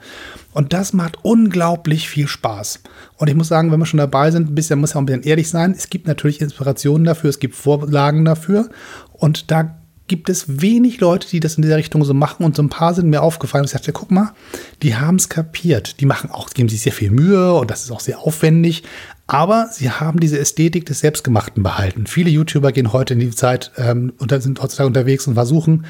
Und 0.54 0.74
das 0.74 0.94
macht 0.94 1.18
unglaublich 1.24 2.10
viel 2.10 2.28
Spaß. 2.28 2.82
Und 3.18 3.28
ich 3.28 3.36
muss 3.36 3.48
sagen, 3.48 3.72
wenn 3.72 3.80
wir 3.80 3.86
schon 3.86 3.98
dabei 3.98 4.32
sind, 4.32 4.50
ein 4.50 4.56
bisschen, 4.56 4.80
muss 4.80 4.92
ja 4.92 4.98
auch 4.98 5.02
ein 5.02 5.06
bisschen 5.06 5.24
ehrlich 5.24 5.50
sein. 5.50 5.74
Es 5.76 5.90
gibt 5.90 6.08
natürlich 6.08 6.42
Inspirationen 6.42 7.06
dafür, 7.06 7.30
es 7.30 7.40
gibt 7.40 7.56
Vorlagen 7.56 8.26
dafür. 8.26 8.70
Und 9.14 9.52
da 9.52 9.76
gibt 10.08 10.30
es 10.30 10.62
wenig 10.62 11.00
Leute, 11.00 11.28
die 11.28 11.40
das 11.40 11.56
in 11.56 11.62
dieser 11.62 11.78
Richtung 11.78 12.04
so 12.04 12.14
machen. 12.14 12.44
Und 12.44 12.56
so 12.56 12.62
ein 12.62 12.70
paar 12.70 12.94
sind 12.94 13.10
mir 13.10 13.22
aufgefallen. 13.22 13.66
Ich 13.66 13.72
dachte, 13.72 13.94
guck 13.94 14.12
mal, 14.12 14.34
die 14.82 14.96
haben 14.96 15.16
es 15.16 15.30
kapiert. 15.30 16.00
Die 16.02 16.06
machen 16.06 16.30
auch, 16.30 16.50
geben 16.52 16.70
sich 16.70 16.82
sehr 16.82 16.92
viel 16.92 17.12
Mühe 17.12 17.54
und 17.54 17.72
das 17.72 17.84
ist 17.84 17.92
auch 17.92 18.00
sehr 18.00 18.20
aufwendig. 18.20 18.84
Aber 19.26 19.70
sie 19.72 19.90
haben 19.90 20.20
diese 20.20 20.38
Ästhetik 20.38 20.86
des 20.86 21.00
Selbstgemachten 21.00 21.64
behalten. 21.64 22.08
Viele 22.08 22.30
YouTuber 22.30 22.74
gehen 22.74 22.92
heute 22.92 23.14
in 23.14 23.22
die 23.22 23.32
Zeit 23.32 23.72
ähm, 23.78 24.14
und 24.20 24.32
sind 24.42 24.62
heutzutage 24.62 24.88
unterwegs 24.88 25.26
und 25.28 25.36
versuchen, 25.36 25.86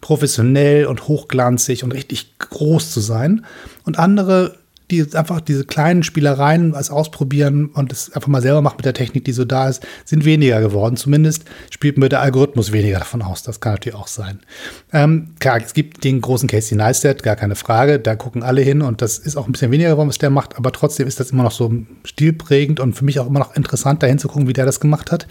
professionell 0.00 0.86
und 0.86 1.08
hochglanzig 1.08 1.84
und 1.84 1.92
richtig 1.92 2.38
groß 2.38 2.90
zu 2.90 3.00
sein. 3.00 3.44
Und 3.84 3.98
andere 3.98 4.56
die 4.90 5.04
einfach 5.14 5.40
diese 5.40 5.64
kleinen 5.64 6.02
Spielereien 6.02 6.74
als 6.74 6.90
ausprobieren 6.90 7.66
und 7.66 7.92
es 7.92 8.12
einfach 8.12 8.28
mal 8.28 8.42
selber 8.42 8.62
macht 8.62 8.76
mit 8.76 8.86
der 8.86 8.94
Technik, 8.94 9.24
die 9.24 9.32
so 9.32 9.44
da 9.44 9.68
ist, 9.68 9.84
sind 10.04 10.24
weniger 10.24 10.60
geworden. 10.60 10.96
Zumindest 10.96 11.44
spielt 11.70 11.98
mir 11.98 12.08
der 12.08 12.20
Algorithmus 12.20 12.72
weniger 12.72 12.98
davon 12.98 13.22
aus. 13.22 13.42
Das 13.42 13.60
kann 13.60 13.72
natürlich 13.72 13.98
auch 13.98 14.06
sein. 14.06 14.40
Ähm, 14.92 15.34
klar, 15.40 15.60
es 15.64 15.74
gibt 15.74 16.04
den 16.04 16.20
großen 16.20 16.48
Casey 16.48 16.76
Neistat, 16.76 17.24
gar 17.24 17.34
keine 17.34 17.56
Frage. 17.56 17.98
Da 17.98 18.14
gucken 18.14 18.44
alle 18.44 18.60
hin 18.60 18.80
und 18.82 19.02
das 19.02 19.18
ist 19.18 19.36
auch 19.36 19.46
ein 19.46 19.52
bisschen 19.52 19.72
weniger 19.72 19.90
geworden, 19.90 20.08
was 20.08 20.18
der 20.18 20.30
macht. 20.30 20.56
Aber 20.56 20.70
trotzdem 20.70 21.08
ist 21.08 21.18
das 21.18 21.32
immer 21.32 21.42
noch 21.42 21.52
so 21.52 21.72
stilprägend 22.04 22.78
und 22.78 22.94
für 22.94 23.04
mich 23.04 23.18
auch 23.18 23.26
immer 23.26 23.40
noch 23.40 23.56
interessant, 23.56 24.02
da 24.02 24.06
hinzugucken, 24.06 24.46
wie 24.46 24.52
der 24.52 24.66
das 24.66 24.78
gemacht 24.78 25.10
hat. 25.10 25.26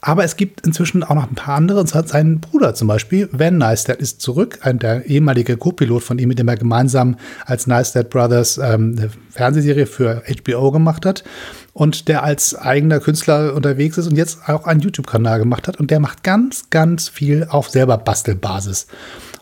Aber 0.00 0.22
es 0.22 0.36
gibt 0.36 0.64
inzwischen 0.64 1.02
auch 1.02 1.14
noch 1.14 1.28
ein 1.28 1.34
paar 1.34 1.56
andere. 1.56 1.80
Und 1.80 1.88
zwar 1.88 2.06
sein 2.06 2.40
Bruder 2.40 2.74
zum 2.74 2.86
Beispiel, 2.86 3.28
Van 3.32 3.58
Neistat, 3.58 4.00
ist 4.00 4.20
zurück. 4.20 4.60
Ein, 4.62 4.78
der 4.78 5.06
ehemalige 5.06 5.56
Co-Pilot 5.56 6.02
von 6.02 6.18
ihm, 6.18 6.28
mit 6.28 6.38
dem 6.38 6.48
er 6.48 6.56
gemeinsam 6.56 7.16
als 7.46 7.66
Neistat 7.66 8.10
Brothers 8.10 8.58
ähm, 8.58 8.91
eine 8.98 9.10
Fernsehserie 9.30 9.86
für 9.86 10.22
HBO 10.26 10.70
gemacht 10.70 11.06
hat 11.06 11.24
und 11.72 12.08
der 12.08 12.22
als 12.22 12.54
eigener 12.54 13.00
Künstler 13.00 13.54
unterwegs 13.54 13.98
ist 13.98 14.08
und 14.08 14.16
jetzt 14.16 14.48
auch 14.48 14.66
einen 14.66 14.80
YouTube-Kanal 14.80 15.38
gemacht 15.38 15.68
hat 15.68 15.78
und 15.78 15.90
der 15.90 16.00
macht 16.00 16.22
ganz, 16.22 16.70
ganz 16.70 17.08
viel 17.08 17.46
auf 17.48 17.68
selber 17.68 17.98
Bastelbasis. 17.98 18.86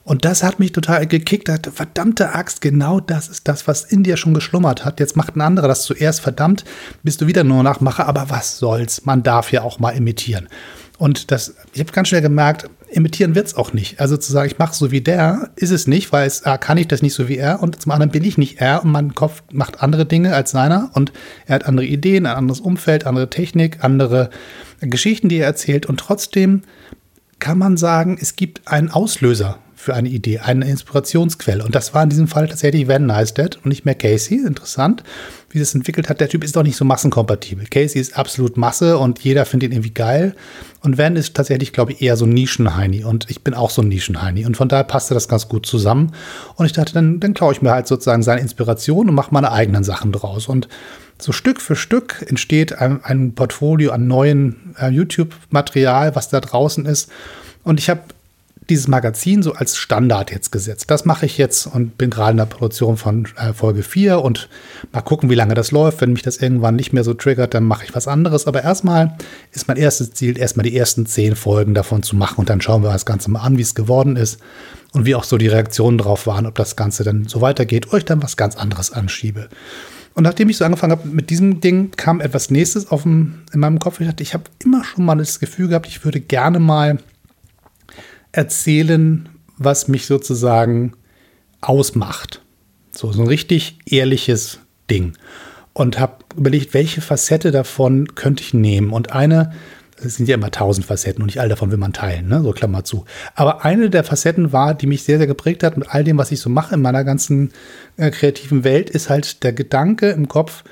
Und 0.05 0.25
das 0.25 0.43
hat 0.43 0.59
mich 0.59 0.73
total 0.73 1.07
gekickt. 1.07 1.49
Hat, 1.49 1.71
verdammte 1.73 2.35
Axt, 2.35 2.61
genau 2.61 3.01
das 3.01 3.29
ist 3.29 3.47
das, 3.47 3.69
was 3.69 3.85
in 3.85 4.03
dir 4.03 4.17
schon 4.17 4.35
geschlummert 4.35 4.85
hat. 4.85 4.99
Jetzt 4.99 5.17
macht 5.17 5.37
ein 5.37 5.41
anderer 5.41 5.69
das 5.69 5.85
zuerst. 5.85 6.21
Verdammt, 6.21 6.65
bist 7.03 7.21
du 7.21 7.27
wieder 7.27 7.45
nur 7.45 7.63
Nachmacher. 7.63 8.09
Aber 8.09 8.29
was 8.29 8.59
soll's? 8.59 9.05
Man 9.05 9.23
darf 9.23 9.53
ja 9.53 9.63
auch 9.63 9.79
mal 9.79 9.93
imitieren. 9.93 10.49
Und 10.99 11.31
das, 11.31 11.55
ich 11.73 11.81
habe 11.81 11.93
ganz 11.93 12.09
schnell 12.09 12.23
gemerkt, 12.23 12.69
imitieren 12.91 13.35
wird 13.35 13.47
es 13.47 13.55
auch 13.55 13.73
nicht. 13.73 14.01
Also 14.01 14.17
zu 14.17 14.33
sagen, 14.33 14.51
ich 14.51 14.59
mache 14.59 14.75
so 14.75 14.91
wie 14.91 15.01
der, 15.01 15.51
ist 15.57 15.71
es 15.71 15.87
nicht, 15.87 16.13
weil 16.13 16.27
es 16.27 16.45
A, 16.45 16.59
kann 16.59 16.79
ich 16.79 16.89
das 16.89 17.03
nicht 17.03 17.15
so 17.15 17.29
wie 17.29 17.37
er 17.37 17.63
und 17.63 17.81
zum 17.81 17.93
anderen 17.93 18.11
bin 18.11 18.25
ich 18.25 18.39
nicht 18.39 18.61
er 18.61 18.83
und 18.83 18.91
mein 18.91 19.15
Kopf 19.15 19.43
macht 19.53 19.83
andere 19.83 20.07
Dinge 20.07 20.35
als 20.35 20.51
seiner 20.51 20.91
und 20.95 21.13
er 21.47 21.57
hat 21.57 21.67
andere 21.67 21.87
Ideen, 21.87 22.27
ein 22.27 22.37
anderes 22.37 22.61
Umfeld, 22.61 23.07
andere 23.07 23.31
Technik, 23.31 23.85
andere 23.85 24.31
Geschichten, 24.81 25.29
die 25.29 25.39
er 25.39 25.47
erzählt 25.47 25.87
und 25.87 25.99
trotzdem 25.99 26.63
kann 27.39 27.59
man 27.59 27.77
sagen, 27.77 28.19
es 28.21 28.37
gibt 28.37 28.69
einen 28.69 28.91
Auslöser 28.91 29.59
für 29.81 29.95
eine 29.95 30.11
Idee, 30.11 30.41
eine 30.41 30.69
Inspirationsquelle. 30.69 31.65
Und 31.65 31.75
das 31.75 31.95
war 31.95 32.03
in 32.03 32.11
diesem 32.11 32.29
Fall 32.29 32.49
tatsächlich 32.49 32.87
Van 32.87 33.07
Neistat 33.07 33.57
und 33.57 33.67
nicht 33.67 33.87
mehr 33.87 33.95
Casey. 33.95 34.39
Interessant, 34.39 35.03
wie 35.49 35.59
das 35.59 35.75
entwickelt 35.75 36.11
hat. 36.11 36.21
Der 36.21 36.29
Typ 36.29 36.45
ist 36.45 36.55
doch 36.55 36.63
nicht 36.63 36.77
so 36.77 36.85
massenkompatibel. 36.85 37.67
Casey 37.67 37.99
ist 37.99 38.17
absolut 38.17 38.59
Masse 38.59 38.99
und 38.99 39.21
jeder 39.21 39.47
findet 39.47 39.71
ihn 39.71 39.77
irgendwie 39.77 39.95
geil. 39.95 40.35
Und 40.83 40.99
Van 40.99 41.17
ist 41.17 41.35
tatsächlich, 41.35 41.73
glaube 41.73 41.93
ich, 41.93 42.03
eher 42.03 42.19
so 42.19 42.27
ein 42.27 42.31
Nischenheini. 42.31 43.05
Und 43.05 43.31
ich 43.31 43.43
bin 43.43 43.55
auch 43.55 43.71
so 43.71 43.81
ein 43.81 43.89
Nischenheini. 43.89 44.45
Und 44.45 44.57
von 44.57 44.69
daher 44.69 44.85
passte 44.85 45.15
das 45.15 45.29
ganz 45.29 45.49
gut 45.49 45.65
zusammen. 45.65 46.13
Und 46.57 46.67
ich 46.67 46.73
dachte, 46.73 46.93
dann, 46.93 47.19
dann 47.19 47.33
klaue 47.33 47.53
ich 47.53 47.63
mir 47.63 47.71
halt 47.71 47.87
sozusagen 47.87 48.23
seine 48.23 48.43
Inspiration 48.43 49.09
und 49.09 49.15
mache 49.15 49.33
meine 49.33 49.51
eigenen 49.51 49.83
Sachen 49.83 50.13
draus. 50.13 50.47
Und 50.47 50.69
so 51.19 51.33
Stück 51.33 51.61
für 51.61 51.75
Stück 51.75 52.25
entsteht 52.29 52.75
ein, 52.75 53.03
ein 53.03 53.35
Portfolio 53.35 53.93
an 53.93 54.07
neuen 54.07 54.75
äh, 54.79 54.91
YouTube-Material, 54.91 56.15
was 56.15 56.29
da 56.29 56.41
draußen 56.41 56.85
ist. 56.85 57.11
Und 57.63 57.81
ich 57.81 57.89
habe 57.89 58.01
dieses 58.71 58.89
Magazin 58.89 59.43
so 59.43 59.53
als 59.53 59.77
Standard 59.77 60.31
jetzt 60.31 60.51
gesetzt. 60.53 60.91
Das 60.91 61.05
mache 61.05 61.27
ich 61.27 61.37
jetzt 61.37 61.67
und 61.67 61.99
bin 61.99 62.09
gerade 62.09 62.31
in 62.31 62.37
der 62.39 62.47
Produktion 62.47 62.97
von 62.97 63.29
äh, 63.37 63.53
Folge 63.53 63.83
4 63.83 64.23
und 64.23 64.49
mal 64.93 65.03
gucken, 65.03 65.29
wie 65.29 65.35
lange 65.35 65.55
das 65.55 65.73
läuft. 65.73 66.01
Wenn 66.01 66.13
mich 66.13 66.23
das 66.23 66.39
irgendwann 66.39 66.77
nicht 66.77 66.93
mehr 66.93 67.05
so 67.05 67.13
triggert, 67.13 67.53
dann 67.53 67.65
mache 67.65 67.85
ich 67.85 67.95
was 67.95 68.09
anderes. 68.09 68.47
Aber 68.47 68.63
erstmal 68.63 69.17
ist 69.53 69.69
mein 69.69 69.77
erstes 69.77 70.13
Ziel, 70.13 70.39
erstmal 70.39 70.65
die 70.65 70.77
ersten 70.77 71.05
zehn 71.05 71.37
Folgen 71.37 71.75
davon 71.75 72.03
zu 72.03 72.17
machen 72.17 72.39
und 72.39 72.49
dann 72.49 72.61
schauen 72.61 72.83
wir 72.83 72.93
das 72.93 73.05
Ganze 73.05 73.31
mal 73.31 73.41
an, 73.41 73.59
wie 73.59 73.63
es 73.63 73.75
geworden 73.75 74.17
ist 74.17 74.41
und 74.93 75.05
wie 75.05 75.15
auch 75.15 75.25
so 75.25 75.37
die 75.37 75.49
Reaktionen 75.49 75.99
drauf 75.99 76.27
waren, 76.27 76.47
ob 76.47 76.55
das 76.55 76.77
Ganze 76.77 77.05
dann 77.05 77.27
so 77.27 77.41
weitergeht 77.41 77.89
ich 77.93 78.05
dann 78.05 78.23
was 78.23 78.37
ganz 78.37 78.57
anderes 78.57 78.93
anschiebe. 78.93 79.49
Und 80.15 80.25
nachdem 80.25 80.49
ich 80.49 80.57
so 80.57 80.65
angefangen 80.65 80.93
habe 80.93 81.09
mit 81.09 81.31
diesem 81.31 81.61
Ding, 81.61 81.93
kam 81.97 82.21
etwas 82.21 82.51
Nächstes 82.51 82.91
auf 82.91 83.03
dem, 83.03 83.41
in 83.53 83.61
meinem 83.61 83.79
Kopf. 83.79 84.01
Ich 84.01 84.07
dachte, 84.07 84.23
ich 84.23 84.35
habe 84.35 84.45
immer 84.65 84.85
schon 84.85 85.05
mal 85.05 85.17
das 85.17 85.41
Gefühl 85.41 85.69
gehabt, 85.69 85.87
ich 85.87 86.05
würde 86.05 86.21
gerne 86.21 86.59
mal 86.59 86.99
erzählen, 88.33 89.29
was 89.57 89.89
mich 89.89 90.07
sozusagen 90.07 90.93
ausmacht. 91.61 92.43
So, 92.93 93.13
so 93.13 93.23
ein 93.23 93.29
richtig 93.29 93.79
ehrliches 93.87 94.61
Ding. 94.91 95.15
Und 95.73 96.01
habe 96.01 96.25
überlegt, 96.37 96.75
welche 96.75 97.01
Facette 97.01 97.51
davon 97.51 98.15
könnte 98.15 98.43
ich 98.43 98.55
nehmen. 98.55 98.91
Und 98.93 99.13
eine, 99.13 99.53
es 99.97 100.17
sind 100.17 100.29
ja 100.29 100.35
immer 100.35 100.51
tausend 100.51 100.87
Facetten 100.87 101.23
und 101.23 101.27
nicht 101.27 101.41
all 101.41 101.49
davon 101.49 101.71
will 101.71 101.79
man 101.79 101.93
teilen, 101.93 102.29
ne? 102.29 102.43
so 102.43 102.53
Klammer 102.53 102.85
zu. 102.85 103.05
Aber 103.35 103.65
eine 103.65 103.91
der 103.91 104.05
Facetten 104.05 104.53
war, 104.53 104.75
die 104.75 104.87
mich 104.87 105.05
sehr, 105.05 105.19
sehr 105.19 105.27
geprägt 105.27 105.63
hat 105.63 105.77
mit 105.77 105.89
all 105.91 106.05
dem, 106.05 106.19
was 106.19 106.33
ich 106.33 106.41
so 106.41 106.51
mache 106.51 106.75
in 106.75 106.83
meiner 106.83 107.05
ganzen 107.05 107.53
äh, 107.97 108.11
kreativen 108.11 108.65
Welt, 108.65 108.91
ist 108.91 109.11
halt 109.11 109.43
der 109.45 109.53
Gedanke 109.53 110.11
im 110.11 110.29
Kopf, 110.29 110.65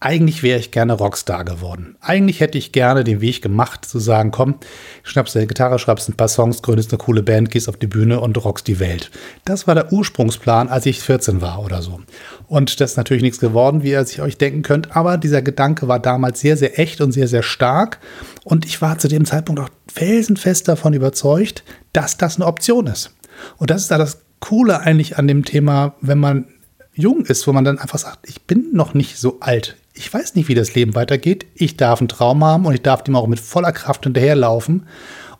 eigentlich 0.00 0.42
wäre 0.42 0.58
ich 0.58 0.70
gerne 0.70 0.92
Rockstar 0.92 1.44
geworden. 1.44 1.96
Eigentlich 2.00 2.40
hätte 2.40 2.58
ich 2.58 2.72
gerne 2.72 3.04
den 3.04 3.20
Weg 3.20 3.40
gemacht, 3.40 3.84
zu 3.86 3.98
sagen, 3.98 4.30
komm, 4.30 4.56
schnappst 5.02 5.34
deine 5.34 5.46
Gitarre, 5.46 5.78
schreibst 5.78 6.08
ein 6.08 6.16
paar 6.16 6.28
Songs, 6.28 6.60
gründest 6.60 6.92
eine 6.92 6.98
coole 6.98 7.22
Band, 7.22 7.50
gehst 7.50 7.68
auf 7.68 7.78
die 7.78 7.86
Bühne 7.86 8.20
und 8.20 8.42
rockst 8.44 8.66
die 8.66 8.80
Welt. 8.80 9.10
Das 9.44 9.66
war 9.66 9.74
der 9.74 9.92
Ursprungsplan, 9.92 10.68
als 10.68 10.84
ich 10.86 11.00
14 11.00 11.40
war 11.40 11.64
oder 11.64 11.80
so. 11.80 12.00
Und 12.48 12.80
das 12.80 12.92
ist 12.92 12.96
natürlich 12.96 13.22
nichts 13.22 13.40
geworden, 13.40 13.82
wie 13.82 13.92
ihr 13.92 14.04
sich 14.04 14.20
euch 14.20 14.36
denken 14.36 14.62
könnt, 14.62 14.94
aber 14.94 15.16
dieser 15.16 15.42
Gedanke 15.42 15.88
war 15.88 16.00
damals 16.00 16.40
sehr, 16.40 16.56
sehr 16.56 16.78
echt 16.78 17.00
und 17.00 17.12
sehr, 17.12 17.28
sehr 17.28 17.42
stark. 17.42 17.98
Und 18.44 18.66
ich 18.66 18.82
war 18.82 18.98
zu 18.98 19.08
dem 19.08 19.24
Zeitpunkt 19.24 19.60
auch 19.62 19.70
felsenfest 19.92 20.68
davon 20.68 20.92
überzeugt, 20.92 21.64
dass 21.92 22.18
das 22.18 22.36
eine 22.36 22.46
Option 22.46 22.88
ist. 22.88 23.14
Und 23.56 23.70
das 23.70 23.82
ist 23.82 23.90
da 23.90 23.98
das 23.98 24.20
Coole 24.40 24.80
eigentlich 24.80 25.16
an 25.16 25.28
dem 25.28 25.44
Thema, 25.44 25.94
wenn 26.02 26.18
man 26.18 26.46
jung 26.92 27.24
ist, 27.24 27.46
wo 27.46 27.52
man 27.52 27.64
dann 27.64 27.78
einfach 27.78 27.98
sagt, 27.98 28.28
ich 28.28 28.42
bin 28.42 28.68
noch 28.72 28.92
nicht 28.92 29.16
so 29.16 29.38
alt 29.40 29.76
ich 29.94 30.12
weiß 30.12 30.34
nicht, 30.34 30.48
wie 30.48 30.54
das 30.54 30.74
Leben 30.74 30.94
weitergeht. 30.94 31.46
Ich 31.54 31.76
darf 31.76 32.00
einen 32.00 32.08
Traum 32.08 32.44
haben 32.44 32.66
und 32.66 32.74
ich 32.74 32.82
darf 32.82 33.04
dem 33.04 33.14
auch 33.14 33.28
mit 33.28 33.40
voller 33.40 33.72
Kraft 33.72 34.04
hinterherlaufen 34.04 34.86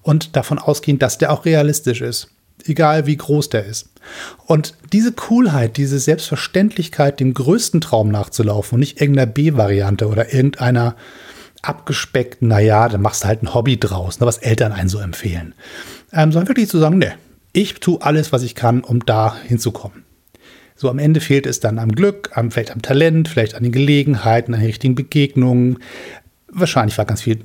und 0.03 0.37
davon 0.37 0.59
ausgehen, 0.59 0.99
dass 0.99 1.19
der 1.19 1.33
auch 1.33 1.45
realistisch 1.45 2.01
ist. 2.01 2.29
Egal 2.65 3.07
wie 3.07 3.17
groß 3.17 3.51
der 3.51 3.67
ist. 3.67 3.91
Und 4.47 4.75
diese 4.93 5.13
Coolheit, 5.13 5.77
diese 5.77 5.99
Selbstverständlichkeit, 5.99 7.19
dem 7.19 7.35
größten 7.35 7.81
Traum 7.81 8.11
nachzulaufen 8.11 8.77
und 8.77 8.81
nicht 8.81 9.01
irgendeiner 9.01 9.27
B-Variante 9.27 10.07
oder 10.07 10.33
irgendeiner 10.33 10.95
abgespeckten, 11.63 12.49
naja, 12.49 12.89
dann 12.89 13.03
machst 13.03 13.25
du 13.25 13.29
halt 13.29 13.43
ein 13.43 13.55
Hobby 13.55 13.79
draus, 13.81 14.21
ne, 14.21 14.27
was 14.27 14.39
Eltern 14.39 14.73
einen 14.73 14.89
so 14.89 14.99
empfehlen. 14.99 15.55
Ähm, 16.13 16.31
sondern 16.31 16.49
wirklich 16.49 16.69
zu 16.69 16.79
sagen, 16.79 16.99
ne, 16.99 17.15
ich 17.53 17.75
tue 17.81 18.01
alles, 18.01 18.31
was 18.31 18.43
ich 18.43 18.55
kann, 18.55 18.83
um 18.83 19.05
da 19.05 19.37
hinzukommen. 19.37 20.05
So 20.77 20.91
am 20.91 20.99
Ende 20.99 21.21
fehlt 21.21 21.47
es 21.47 21.61
dann 21.61 21.79
am 21.79 21.93
Glück, 21.93 22.31
am, 22.35 22.51
vielleicht 22.51 22.73
am 22.73 22.83
Talent, 22.83 23.29
vielleicht 23.29 23.55
an 23.55 23.63
den 23.63 23.73
Gelegenheiten, 23.73 24.55
an 24.55 24.61
den 24.61 24.67
richtigen 24.67 24.95
Begegnungen. 24.95 25.79
Wahrscheinlich 26.49 26.99
war 26.99 27.05
ganz 27.05 27.23
viel, 27.23 27.37
äh, 27.37 27.45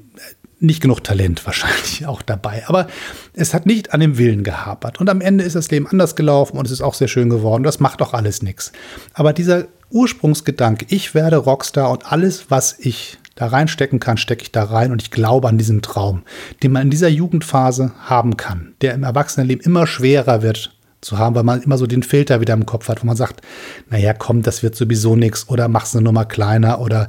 nicht 0.59 0.81
genug 0.81 1.03
Talent 1.03 1.45
wahrscheinlich 1.45 2.05
auch 2.07 2.21
dabei. 2.21 2.63
Aber 2.67 2.87
es 3.33 3.53
hat 3.53 3.65
nicht 3.65 3.93
an 3.93 3.99
dem 3.99 4.17
Willen 4.17 4.43
gehapert. 4.43 4.99
Und 4.99 5.09
am 5.09 5.21
Ende 5.21 5.43
ist 5.43 5.55
das 5.55 5.69
Leben 5.69 5.87
anders 5.87 6.15
gelaufen 6.15 6.57
und 6.57 6.65
es 6.65 6.71
ist 6.71 6.81
auch 6.81 6.95
sehr 6.95 7.07
schön 7.07 7.29
geworden. 7.29 7.63
Das 7.63 7.79
macht 7.79 8.01
auch 8.01 8.13
alles 8.13 8.41
nichts. 8.41 8.71
Aber 9.13 9.31
dieser 9.31 9.67
Ursprungsgedanke, 9.91 10.85
ich 10.89 11.13
werde 11.13 11.37
Rockstar 11.37 11.91
und 11.91 12.11
alles, 12.11 12.49
was 12.49 12.77
ich 12.79 13.19
da 13.35 13.47
reinstecken 13.47 13.99
kann, 13.99 14.17
stecke 14.17 14.43
ich 14.43 14.51
da 14.51 14.65
rein 14.65 14.91
und 14.91 15.01
ich 15.01 15.11
glaube 15.11 15.47
an 15.47 15.57
diesen 15.57 15.81
Traum, 15.81 16.23
den 16.61 16.73
man 16.73 16.83
in 16.83 16.89
dieser 16.89 17.07
Jugendphase 17.07 17.93
haben 17.99 18.37
kann, 18.37 18.73
der 18.81 18.93
im 18.93 19.03
Erwachsenenleben 19.03 19.63
immer 19.63 19.87
schwerer 19.87 20.41
wird 20.41 20.75
zu 21.01 21.17
haben, 21.17 21.35
weil 21.35 21.43
man 21.43 21.61
immer 21.61 21.77
so 21.77 21.87
den 21.87 22.03
Filter 22.03 22.41
wieder 22.41 22.53
im 22.53 22.65
Kopf 22.65 22.87
hat, 22.87 23.01
wo 23.01 23.07
man 23.07 23.15
sagt, 23.15 23.41
naja, 23.89 24.13
komm, 24.13 24.41
das 24.41 24.63
wird 24.63 24.75
sowieso 24.75 25.15
nichts 25.15 25.47
oder 25.49 25.67
mach's 25.67 25.95
eine 25.95 26.03
Nummer 26.03 26.25
kleiner 26.25 26.79
oder 26.79 27.07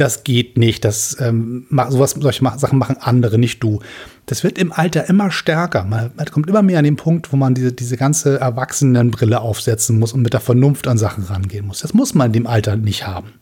das 0.00 0.24
geht 0.24 0.56
nicht, 0.56 0.84
das 0.84 1.16
ähm, 1.20 1.66
sowas, 1.90 2.12
solche 2.18 2.42
Sachen 2.56 2.78
machen 2.78 2.96
andere, 3.00 3.38
nicht 3.38 3.62
du. 3.62 3.80
Das 4.24 4.42
wird 4.44 4.56
im 4.56 4.72
Alter 4.72 5.08
immer 5.10 5.30
stärker. 5.30 5.84
Man, 5.84 6.12
man, 6.16 6.26
kommt 6.26 6.48
immer 6.48 6.62
mehr 6.62 6.78
an 6.78 6.84
den 6.84 6.96
Punkt, 6.96 7.32
wo 7.32 7.36
man 7.36 7.54
diese, 7.54 7.72
diese 7.72 7.98
ganze 7.98 8.40
Erwachsenenbrille 8.40 9.40
aufsetzen 9.40 9.98
muss 9.98 10.14
und 10.14 10.22
mit 10.22 10.32
der 10.32 10.40
Vernunft 10.40 10.88
an 10.88 10.96
Sachen 10.96 11.24
rangehen 11.24 11.66
muss. 11.66 11.80
Das 11.80 11.92
muss 11.92 12.14
man 12.14 12.28
in 12.28 12.32
dem 12.32 12.46
Alter 12.46 12.76
nicht 12.76 13.06
haben. 13.06 13.34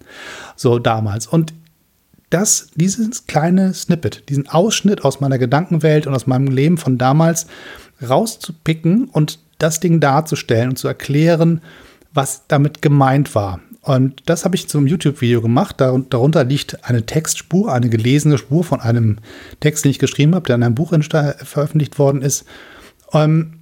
So 0.56 0.80
damals. 0.80 1.28
Und 1.28 1.54
das, 2.30 2.68
dieses 2.74 3.26
kleine 3.26 3.72
Snippet, 3.72 4.28
diesen 4.28 4.48
Ausschnitt 4.48 5.04
aus 5.04 5.20
meiner 5.20 5.38
Gedankenwelt 5.38 6.06
und 6.06 6.14
aus 6.14 6.26
meinem 6.26 6.48
Leben 6.48 6.76
von 6.76 6.98
damals 6.98 7.46
rauszupicken 8.06 9.04
und 9.04 9.38
das 9.58 9.80
Ding 9.80 10.00
darzustellen 10.00 10.70
und 10.70 10.76
zu 10.76 10.88
erklären, 10.88 11.60
was 12.12 12.46
damit 12.48 12.82
gemeint 12.82 13.34
war. 13.34 13.60
Und 13.82 14.22
das 14.26 14.44
habe 14.44 14.56
ich 14.56 14.68
zum 14.68 14.86
YouTube-Video 14.86 15.40
gemacht. 15.40 15.80
Darunter 15.80 16.44
liegt 16.44 16.84
eine 16.84 17.06
Textspur, 17.06 17.72
eine 17.72 17.88
gelesene 17.88 18.36
Spur 18.36 18.64
von 18.64 18.80
einem 18.80 19.18
Text, 19.60 19.84
den 19.84 19.90
ich 19.90 19.98
geschrieben 19.98 20.34
habe, 20.34 20.46
der 20.46 20.56
in 20.56 20.62
einem 20.62 20.74
Buch 20.74 20.92
veröffentlicht 20.92 21.98
worden 21.98 22.22
ist. 22.22 22.44
Ähm, 23.12 23.60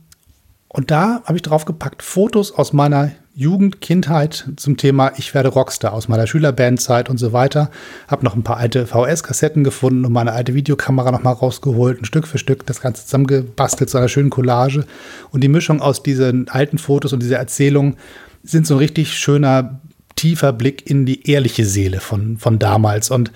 und 0.69 0.91
da 0.91 1.23
habe 1.25 1.37
ich 1.37 1.43
draufgepackt 1.43 2.03
Fotos 2.03 2.53
aus 2.53 2.73
meiner 2.73 3.13
Jugend, 3.39 3.83
Kindheit 3.83 4.49
zum 4.57 4.79
Thema 4.79 5.13
Ich 5.19 5.35
werde 5.35 5.51
Rockstar 5.51 5.93
aus 5.93 6.09
meiner 6.09 6.27
Schülerbandzeit 6.27 7.11
und 7.11 7.19
so 7.19 7.35
weiter. 7.35 7.71
Habe 8.09 8.25
noch 8.25 8.35
ein 8.35 8.43
paar 8.43 8.57
alte 8.57 8.87
VS-Kassetten 8.87 9.63
gefunden 9.63 10.07
und 10.07 10.13
meine 10.15 10.33
alte 10.33 10.55
Videokamera 10.55 11.11
noch 11.11 11.23
mal 11.23 11.33
rausgeholt, 11.33 12.01
ein 12.01 12.07
Stück 12.07 12.27
für 12.27 12.39
Stück 12.39 12.65
das 12.65 12.81
Ganze 12.81 13.05
zusammengebastelt 13.05 13.91
zu 13.91 13.99
einer 13.99 14.09
schönen 14.09 14.31
Collage. 14.31 14.87
Und 15.33 15.45
die 15.45 15.49
Mischung 15.49 15.83
aus 15.83 16.03
diesen 16.03 16.49
alten 16.49 16.79
Fotos 16.79 17.13
und 17.13 17.23
dieser 17.23 17.37
Erzählung 17.37 17.97
sind 18.43 18.67
so 18.67 18.77
ein 18.77 18.79
richtig 18.79 19.13
schöner, 19.19 19.81
tiefer 20.15 20.55
Blick 20.55 20.89
in 20.89 21.05
die 21.05 21.29
ehrliche 21.31 21.67
Seele 21.67 22.01
von, 22.01 22.39
von 22.39 22.59
damals. 22.59 23.11
Und 23.11 23.33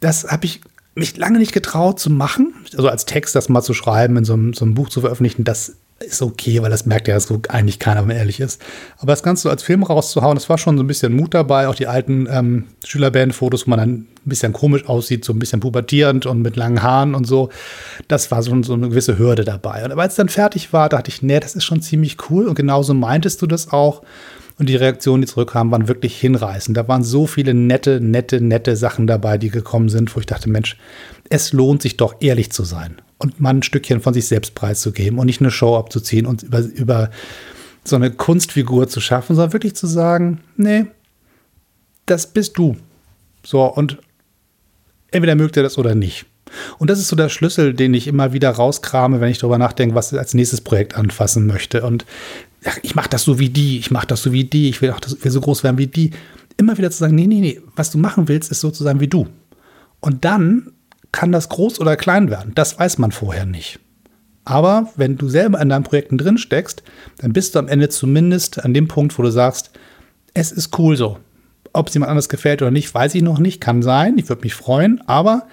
das 0.00 0.24
habe 0.24 0.46
ich 0.46 0.62
mich 0.94 1.18
lange 1.18 1.38
nicht 1.38 1.52
getraut 1.52 2.00
zu 2.00 2.08
machen, 2.08 2.54
also 2.74 2.88
als 2.88 3.04
Text 3.04 3.34
das 3.34 3.50
mal 3.50 3.60
zu 3.60 3.74
schreiben, 3.74 4.16
in 4.16 4.24
so 4.24 4.32
einem, 4.32 4.54
so 4.54 4.64
einem 4.64 4.72
Buch 4.72 4.88
zu 4.88 5.02
veröffentlichen. 5.02 5.44
Das 5.44 5.76
ist 6.04 6.22
okay, 6.22 6.62
weil 6.62 6.70
das 6.70 6.86
merkt 6.86 7.08
ja 7.08 7.18
so 7.18 7.40
eigentlich 7.48 7.78
keiner, 7.78 8.00
wenn 8.00 8.08
man 8.08 8.16
ehrlich 8.16 8.40
ist. 8.40 8.60
Aber 8.98 9.12
das 9.12 9.22
Ganze 9.22 9.44
so 9.44 9.50
als 9.50 9.62
Film 9.62 9.82
rauszuhauen, 9.82 10.34
das 10.34 10.48
war 10.48 10.58
schon 10.58 10.76
so 10.76 10.82
ein 10.82 10.86
bisschen 10.86 11.14
Mut 11.14 11.34
dabei. 11.34 11.68
Auch 11.68 11.74
die 11.74 11.86
alten 11.86 12.28
ähm, 12.30 12.64
Schülerband-Fotos, 12.84 13.66
wo 13.66 13.70
man 13.70 13.78
dann 13.78 13.90
ein 13.90 14.08
bisschen 14.24 14.52
komisch 14.52 14.86
aussieht, 14.88 15.24
so 15.24 15.32
ein 15.32 15.38
bisschen 15.38 15.60
pubertierend 15.60 16.26
und 16.26 16.42
mit 16.42 16.56
langen 16.56 16.82
Haaren 16.82 17.14
und 17.14 17.26
so. 17.26 17.50
Das 18.08 18.30
war 18.30 18.42
so, 18.42 18.62
so 18.62 18.74
eine 18.74 18.88
gewisse 18.88 19.18
Hürde 19.18 19.44
dabei. 19.44 19.84
Und 19.84 19.92
als 19.92 20.12
es 20.12 20.16
dann 20.16 20.28
fertig 20.28 20.72
war, 20.72 20.88
dachte 20.88 21.10
ich, 21.10 21.22
nee, 21.22 21.40
das 21.40 21.54
ist 21.54 21.64
schon 21.64 21.82
ziemlich 21.82 22.16
cool. 22.30 22.48
Und 22.48 22.54
genauso 22.54 22.94
meintest 22.94 23.42
du 23.42 23.46
das 23.46 23.72
auch. 23.72 24.02
Und 24.58 24.68
die 24.68 24.76
Reaktionen, 24.76 25.22
die 25.22 25.26
zurückkamen, 25.28 25.72
waren 25.72 25.88
wirklich 25.88 26.16
hinreißend. 26.18 26.76
Da 26.76 26.86
waren 26.86 27.02
so 27.02 27.26
viele 27.26 27.54
nette, 27.54 28.00
nette, 28.00 28.40
nette 28.40 28.76
Sachen 28.76 29.06
dabei, 29.06 29.36
die 29.36 29.50
gekommen 29.50 29.88
sind, 29.88 30.14
wo 30.14 30.20
ich 30.20 30.26
dachte, 30.26 30.48
Mensch, 30.48 30.76
es 31.28 31.52
lohnt 31.52 31.82
sich 31.82 31.96
doch 31.96 32.14
ehrlich 32.20 32.52
zu 32.52 32.62
sein 32.62 33.00
und 33.24 33.40
mal 33.40 33.50
ein 33.50 33.62
Stückchen 33.62 34.00
von 34.00 34.14
sich 34.14 34.26
selbst 34.26 34.54
preiszugeben 34.54 35.18
und 35.18 35.26
nicht 35.26 35.40
eine 35.40 35.50
Show 35.50 35.76
abzuziehen 35.76 36.26
und 36.26 36.42
über, 36.42 36.60
über 36.60 37.10
so 37.82 37.96
eine 37.96 38.10
Kunstfigur 38.10 38.86
zu 38.88 39.00
schaffen, 39.00 39.34
sondern 39.34 39.52
wirklich 39.52 39.74
zu 39.74 39.86
sagen, 39.86 40.40
nee, 40.56 40.86
das 42.06 42.26
bist 42.26 42.56
du. 42.58 42.76
So, 43.42 43.64
und 43.64 43.98
entweder 45.10 45.34
mögt 45.34 45.56
ihr 45.56 45.62
das 45.62 45.78
oder 45.78 45.94
nicht. 45.94 46.26
Und 46.78 46.90
das 46.90 46.98
ist 46.98 47.08
so 47.08 47.16
der 47.16 47.30
Schlüssel, 47.30 47.74
den 47.74 47.94
ich 47.94 48.06
immer 48.06 48.32
wieder 48.32 48.50
rauskrame, 48.50 49.20
wenn 49.20 49.30
ich 49.30 49.38
darüber 49.38 49.58
nachdenke, 49.58 49.94
was 49.94 50.12
ich 50.12 50.18
als 50.18 50.34
nächstes 50.34 50.60
Projekt 50.60 50.94
anfassen 50.94 51.46
möchte. 51.46 51.82
Und 51.82 52.04
ach, 52.64 52.78
ich 52.82 52.94
mache 52.94 53.08
das 53.08 53.24
so 53.24 53.38
wie 53.38 53.48
die, 53.48 53.78
ich 53.78 53.90
mache 53.90 54.06
das 54.06 54.22
so 54.22 54.32
wie 54.32 54.44
die, 54.44 54.68
ich 54.68 54.82
will 54.82 54.90
auch 54.90 55.00
das, 55.00 55.24
will 55.24 55.30
so 55.30 55.40
groß 55.40 55.64
werden 55.64 55.78
wie 55.78 55.86
die. 55.86 56.10
Immer 56.56 56.76
wieder 56.78 56.90
zu 56.90 56.98
sagen, 56.98 57.14
nee, 57.14 57.26
nee, 57.26 57.40
nee, 57.40 57.60
was 57.74 57.90
du 57.90 57.98
machen 57.98 58.28
willst, 58.28 58.50
ist 58.50 58.60
so 58.60 58.70
zu 58.70 58.84
sein 58.84 59.00
wie 59.00 59.08
du. 59.08 59.26
Und 60.00 60.24
dann 60.24 60.72
kann 61.14 61.32
das 61.32 61.48
groß 61.48 61.80
oder 61.80 61.96
klein 61.96 62.28
werden. 62.28 62.52
Das 62.54 62.78
weiß 62.78 62.98
man 62.98 63.12
vorher 63.12 63.46
nicht. 63.46 63.78
Aber 64.44 64.88
wenn 64.96 65.16
du 65.16 65.28
selber 65.28 65.60
in 65.60 65.68
deinen 65.68 65.84
Projekten 65.84 66.18
drin 66.18 66.38
steckst, 66.38 66.82
dann 67.18 67.32
bist 67.32 67.54
du 67.54 67.60
am 67.60 67.68
Ende 67.68 67.88
zumindest 67.88 68.62
an 68.62 68.74
dem 68.74 68.88
Punkt, 68.88 69.16
wo 69.16 69.22
du 69.22 69.30
sagst, 69.30 69.70
es 70.34 70.52
ist 70.52 70.76
cool 70.78 70.96
so. 70.96 71.18
Ob 71.72 71.88
es 71.88 71.94
jemand 71.94 72.10
anders 72.10 72.28
gefällt 72.28 72.62
oder 72.62 72.72
nicht, 72.72 72.92
weiß 72.92 73.14
ich 73.14 73.22
noch 73.22 73.38
nicht. 73.38 73.60
Kann 73.60 73.80
sein. 73.80 74.18
Ich 74.18 74.28
würde 74.28 74.42
mich 74.42 74.54
freuen. 74.54 75.02
Aber 75.06 75.46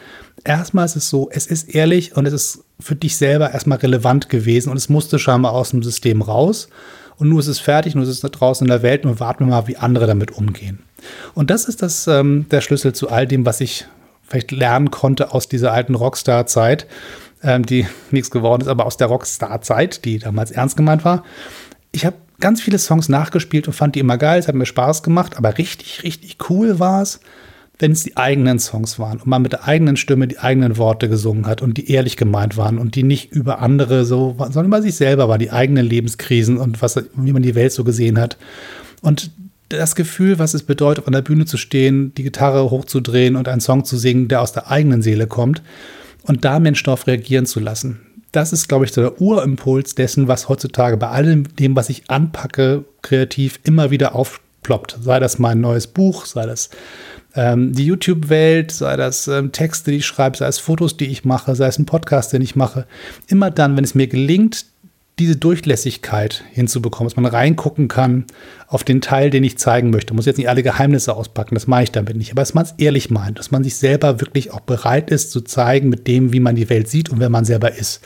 erstmal 0.44 0.86
ist 0.86 0.96
es 0.96 1.10
so, 1.10 1.30
es 1.32 1.46
ist 1.46 1.74
ehrlich 1.74 2.18
und 2.18 2.26
es 2.26 2.34
ist 2.34 2.64
für 2.80 2.96
dich 2.96 3.16
selber 3.16 3.52
erstmal 3.52 3.78
relevant 3.78 4.30
gewesen 4.30 4.70
und 4.70 4.78
es 4.78 4.90
musste 4.90 5.20
scheinbar 5.20 5.54
aus 5.54 5.70
dem 5.70 5.84
System 5.84 6.24
raus. 6.24 6.70
Und 7.18 7.30
nur 7.30 7.40
ist 7.40 7.48
es 7.48 7.60
fertig, 7.60 7.94
nur 7.94 8.04
ist 8.04 8.10
es 8.10 8.32
draußen 8.32 8.66
in 8.66 8.72
der 8.72 8.82
Welt 8.82 9.06
und 9.06 9.20
warten 9.20 9.46
wir 9.46 9.52
mal, 9.52 9.68
wie 9.68 9.78
andere 9.78 10.08
damit 10.08 10.32
umgehen. 10.32 10.80
Und 11.36 11.52
das 11.52 11.66
ist 11.66 11.84
das, 11.84 12.08
ähm, 12.08 12.48
der 12.50 12.62
Schlüssel 12.62 12.94
zu 12.94 13.10
all 13.10 13.28
dem, 13.28 13.46
was 13.46 13.62
ich 13.62 13.86
vielleicht 14.32 14.52
lernen 14.52 14.92
konnte 14.92 15.34
aus 15.34 15.48
dieser 15.48 15.74
alten 15.74 15.96
Rockstar-Zeit, 15.96 16.88
ähm, 17.44 17.66
die 17.66 17.86
nichts 18.12 18.32
geworden 18.32 18.62
ist, 18.62 18.68
aber 18.68 18.86
aus 18.86 18.98
der 18.98 19.08
Rockstar-Zeit, 19.08 20.06
die 20.06 20.20
damals 20.20 20.52
ernst 20.52 20.78
gemeint 20.78 21.06
war. 21.06 21.24
Ich 21.92 22.06
habe 22.06 22.16
ganz 22.40 22.62
viele 22.62 22.80
Songs 22.80 23.10
nachgespielt 23.10 23.68
und 23.68 23.74
fand 23.74 23.96
die 23.96 24.00
immer 24.00 24.18
geil, 24.18 24.40
es 24.40 24.48
hat 24.48 24.56
mir 24.56 24.66
Spaß 24.66 25.04
gemacht, 25.04 25.38
aber 25.38 25.58
richtig, 25.58 26.04
richtig 26.04 26.38
cool 26.50 26.80
war 26.80 27.02
es, 27.02 27.20
wenn 27.78 27.92
es 27.92 28.04
die 28.04 28.16
eigenen 28.16 28.60
Songs 28.60 29.00
waren 29.00 29.20
und 29.20 29.28
man 29.28 29.42
mit 29.42 29.54
der 29.54 29.68
eigenen 29.68 29.98
Stimme 29.98 30.28
die 30.28 30.40
eigenen 30.40 30.78
Worte 30.78 31.10
gesungen 31.10 31.46
hat 31.46 31.62
und 31.62 31.78
die 31.78 31.92
ehrlich 31.92 32.16
gemeint 32.16 32.56
waren 32.56 32.78
und 32.78 32.96
die 32.96 33.04
nicht 33.04 33.32
über 33.32 33.60
andere 33.60 34.06
so, 34.06 34.36
sondern 34.38 34.68
über 34.68 34.82
sich 34.82 34.96
selber 34.96 35.28
war, 35.28 35.38
die 35.38 35.52
eigenen 35.52 35.86
Lebenskrisen 35.86 36.58
und 36.58 36.82
was, 36.82 37.04
wie 37.16 37.34
man 37.34 37.42
die 37.42 37.56
Welt 37.56 37.72
so 37.72 37.84
gesehen 37.84 38.20
hat. 38.20 38.38
Und 39.02 39.32
das 39.78 39.96
Gefühl, 39.96 40.40
was 40.40 40.54
es 40.54 40.64
bedeutet, 40.64 41.04
auf 41.04 41.08
einer 41.08 41.22
Bühne 41.22 41.46
zu 41.46 41.58
stehen, 41.58 42.14
die 42.16 42.24
Gitarre 42.24 42.70
hochzudrehen 42.70 43.36
und 43.36 43.48
einen 43.48 43.62
Song 43.62 43.86
zu 43.86 43.98
singen, 43.98 44.28
der 44.28 44.42
aus 44.42 44.54
der 44.54 44.70
eigenen 44.70 45.02
Seele 45.02 45.28
kommt 45.28 45.62
und 46.24 46.46
da 46.46 46.60
Menschen 46.60 46.86
darauf 46.86 47.08
reagieren 47.08 47.46
zu 47.46 47.60
lassen. 47.60 48.02
Das 48.32 48.54
ist, 48.54 48.70
glaube 48.70 48.86
ich, 48.86 48.92
der 48.92 49.22
Urimpuls 49.22 49.96
dessen, 49.96 50.28
was 50.28 50.48
heutzutage 50.48 50.96
bei 50.96 51.10
allem 51.10 51.54
dem, 51.56 51.76
was 51.76 51.90
ich 51.90 52.10
anpacke, 52.10 52.86
kreativ 53.02 53.60
immer 53.64 53.92
wieder 53.92 54.16
aufploppt. 54.16 55.00
Sei 55.02 55.20
das 55.20 55.38
mein 55.38 55.60
neues 55.60 55.88
Buch, 55.88 56.26
sei 56.26 56.46
das 56.46 56.70
ähm, 57.36 57.74
die 57.74 57.86
YouTube-Welt, 57.86 58.72
sei 58.72 58.96
das 58.96 59.28
ähm, 59.28 59.52
Texte, 59.52 59.92
die 59.92 59.98
ich 59.98 60.06
schreibe, 60.06 60.38
sei 60.38 60.48
es 60.48 60.60
Fotos, 60.60 60.98
die 60.98 61.08
ich 61.08 61.26
mache, 61.26 61.56
sei 61.56 61.68
es 61.68 61.80
ein 61.80 61.86
Podcast, 61.86 62.34
den 62.34 62.42
ich 62.42 62.56
mache. 62.56 62.86
Immer 63.28 63.52
dann, 63.52 63.76
wenn 63.76 63.84
es 63.84 63.96
mir 63.96 64.08
gelingt, 64.08 64.66
diese 65.20 65.36
Durchlässigkeit 65.36 66.44
hinzubekommen, 66.52 67.10
dass 67.10 67.16
man 67.16 67.26
reingucken 67.26 67.88
kann 67.88 68.26
auf 68.68 68.84
den 68.84 69.02
Teil, 69.02 69.30
den 69.30 69.44
ich 69.44 69.58
zeigen 69.58 69.90
möchte. 69.90 70.14
Muss 70.14 70.26
jetzt 70.26 70.38
nicht 70.38 70.50
alle 70.50 70.64
Geheimnisse 70.64 71.16
auspacken, 71.16 71.56
das 71.56 71.68
meine 71.68 71.84
ich 71.84 71.92
damit 71.92 72.16
nicht. 72.16 72.32
Aber 72.32 72.42
dass 72.42 72.54
man 72.54 72.66
es 72.66 72.74
ehrlich 72.78 73.10
meint, 73.10 73.38
dass 73.38 73.52
man 73.52 73.64
sich 73.64 73.76
selber 73.76 74.20
wirklich 74.22 74.52
auch 74.52 74.62
bereit 74.62 75.12
ist 75.12 75.32
zu 75.32 75.42
zeigen 75.42 75.90
mit 75.90 76.08
dem, 76.08 76.34
wie 76.34 76.40
man 76.40 76.56
die 76.56 76.70
Welt 76.70 76.88
sieht 76.88 77.10
und 77.10 77.20
wer 77.20 77.30
man 77.30 77.46
selber 77.46 77.76
ist. 77.76 78.02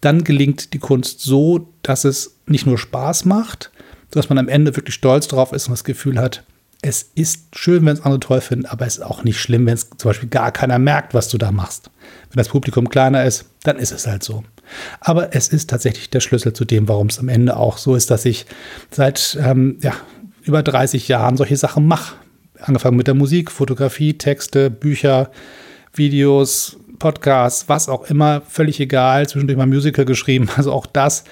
Dann 0.00 0.24
gelingt 0.24 0.74
die 0.74 0.78
Kunst 0.78 1.20
so, 1.20 1.68
dass 1.82 2.04
es 2.04 2.36
nicht 2.46 2.66
nur 2.66 2.76
Spaß 2.76 3.24
macht, 3.24 3.70
dass 4.10 4.28
man 4.28 4.38
am 4.38 4.48
Ende 4.48 4.76
wirklich 4.76 4.94
stolz 4.94 5.28
drauf 5.28 5.52
ist 5.52 5.68
und 5.68 5.72
das 5.72 5.84
Gefühl 5.84 6.18
hat, 6.18 6.44
es 6.82 7.10
ist 7.14 7.56
schön, 7.56 7.86
wenn 7.86 7.94
es 7.94 8.00
andere 8.00 8.18
toll 8.18 8.40
finden, 8.40 8.66
aber 8.66 8.86
es 8.86 8.96
ist 8.98 9.04
auch 9.04 9.22
nicht 9.22 9.40
schlimm, 9.40 9.66
wenn 9.66 9.74
es 9.74 9.88
zum 9.96 10.08
Beispiel 10.08 10.28
gar 10.28 10.50
keiner 10.50 10.80
merkt, 10.80 11.14
was 11.14 11.28
du 11.28 11.38
da 11.38 11.52
machst. 11.52 11.90
Wenn 12.30 12.38
das 12.38 12.48
Publikum 12.48 12.88
kleiner 12.88 13.24
ist, 13.24 13.46
dann 13.62 13.78
ist 13.78 13.92
es 13.92 14.06
halt 14.08 14.24
so. 14.24 14.42
Aber 15.00 15.34
es 15.34 15.48
ist 15.48 15.70
tatsächlich 15.70 16.10
der 16.10 16.20
Schlüssel 16.20 16.52
zu 16.52 16.64
dem, 16.64 16.88
warum 16.88 17.06
es 17.06 17.20
am 17.20 17.28
Ende 17.28 17.56
auch 17.56 17.78
so 17.78 17.94
ist, 17.94 18.10
dass 18.10 18.24
ich 18.24 18.46
seit 18.90 19.38
ähm, 19.40 19.78
ja, 19.80 19.92
über 20.42 20.62
30 20.62 21.06
Jahren 21.06 21.36
solche 21.36 21.56
Sachen 21.56 21.86
mache. 21.86 22.16
Angefangen 22.58 22.96
mit 22.96 23.06
der 23.06 23.14
Musik, 23.14 23.52
Fotografie, 23.52 24.14
Texte, 24.18 24.68
Bücher, 24.70 25.30
Videos, 25.94 26.76
Podcasts, 26.98 27.68
was 27.68 27.88
auch 27.88 28.04
immer, 28.04 28.42
völlig 28.48 28.80
egal. 28.80 29.28
Zwischendurch 29.28 29.58
mal 29.58 29.66
Musical 29.66 30.04
geschrieben. 30.04 30.48
Also 30.56 30.72
auch 30.72 30.86
das 30.86 31.24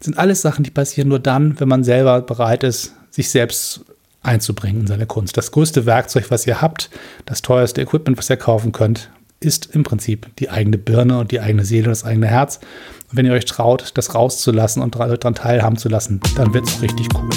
sind 0.00 0.18
alles 0.18 0.42
Sachen, 0.42 0.64
die 0.64 0.70
passieren 0.70 1.08
nur 1.08 1.18
dann, 1.18 1.58
wenn 1.60 1.68
man 1.68 1.84
selber 1.84 2.20
bereit 2.20 2.62
ist, 2.62 2.94
sich 3.10 3.30
selbst 3.30 3.84
einzubringen 4.22 4.82
in 4.82 4.86
seine 4.86 5.06
Kunst. 5.06 5.36
Das 5.36 5.52
größte 5.52 5.86
Werkzeug, 5.86 6.30
was 6.30 6.46
ihr 6.46 6.60
habt, 6.60 6.90
das 7.26 7.42
teuerste 7.42 7.82
Equipment, 7.82 8.18
was 8.18 8.30
ihr 8.30 8.36
kaufen 8.36 8.72
könnt, 8.72 9.10
ist 9.40 9.74
im 9.74 9.84
Prinzip 9.84 10.26
die 10.38 10.50
eigene 10.50 10.78
Birne 10.78 11.18
und 11.18 11.30
die 11.30 11.40
eigene 11.40 11.64
Seele 11.64 11.84
und 11.84 11.90
das 11.90 12.04
eigene 12.04 12.26
Herz. 12.26 12.58
Und 13.10 13.16
wenn 13.16 13.26
ihr 13.26 13.32
euch 13.32 13.44
traut, 13.44 13.92
das 13.94 14.14
rauszulassen 14.14 14.82
und 14.82 14.96
daran 14.96 15.34
teilhaben 15.34 15.76
zu 15.76 15.88
lassen, 15.88 16.20
dann 16.36 16.52
wird 16.52 16.66
es 16.66 16.82
richtig 16.82 17.08
cool. 17.14 17.30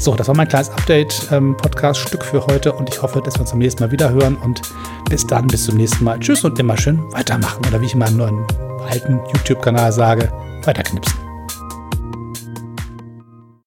So, 0.00 0.14
das 0.14 0.28
war 0.28 0.36
mein 0.36 0.48
kleines 0.48 0.70
Update-Podcast-Stück 0.70 2.22
ähm, 2.22 2.30
für 2.30 2.46
heute 2.46 2.72
und 2.72 2.88
ich 2.88 3.02
hoffe, 3.02 3.20
dass 3.24 3.34
wir 3.34 3.40
uns 3.40 3.52
am 3.52 3.58
nächsten 3.58 3.82
Mal 3.82 3.90
wieder 3.90 4.10
hören 4.10 4.36
und 4.36 4.62
bis 5.08 5.26
dann, 5.26 5.46
bis 5.46 5.64
zum 5.64 5.76
nächsten 5.76 6.04
Mal. 6.04 6.20
Tschüss 6.20 6.44
und 6.44 6.58
immer 6.58 6.76
schön 6.76 7.00
weitermachen 7.12 7.64
oder 7.66 7.80
wie 7.80 7.86
ich 7.86 7.94
in 7.94 7.98
meinem 7.98 8.18
neuen 8.18 8.46
alten 8.88 9.20
YouTube-Kanal 9.34 9.92
sage, 9.92 10.30
weiterknipsen. 10.64 11.23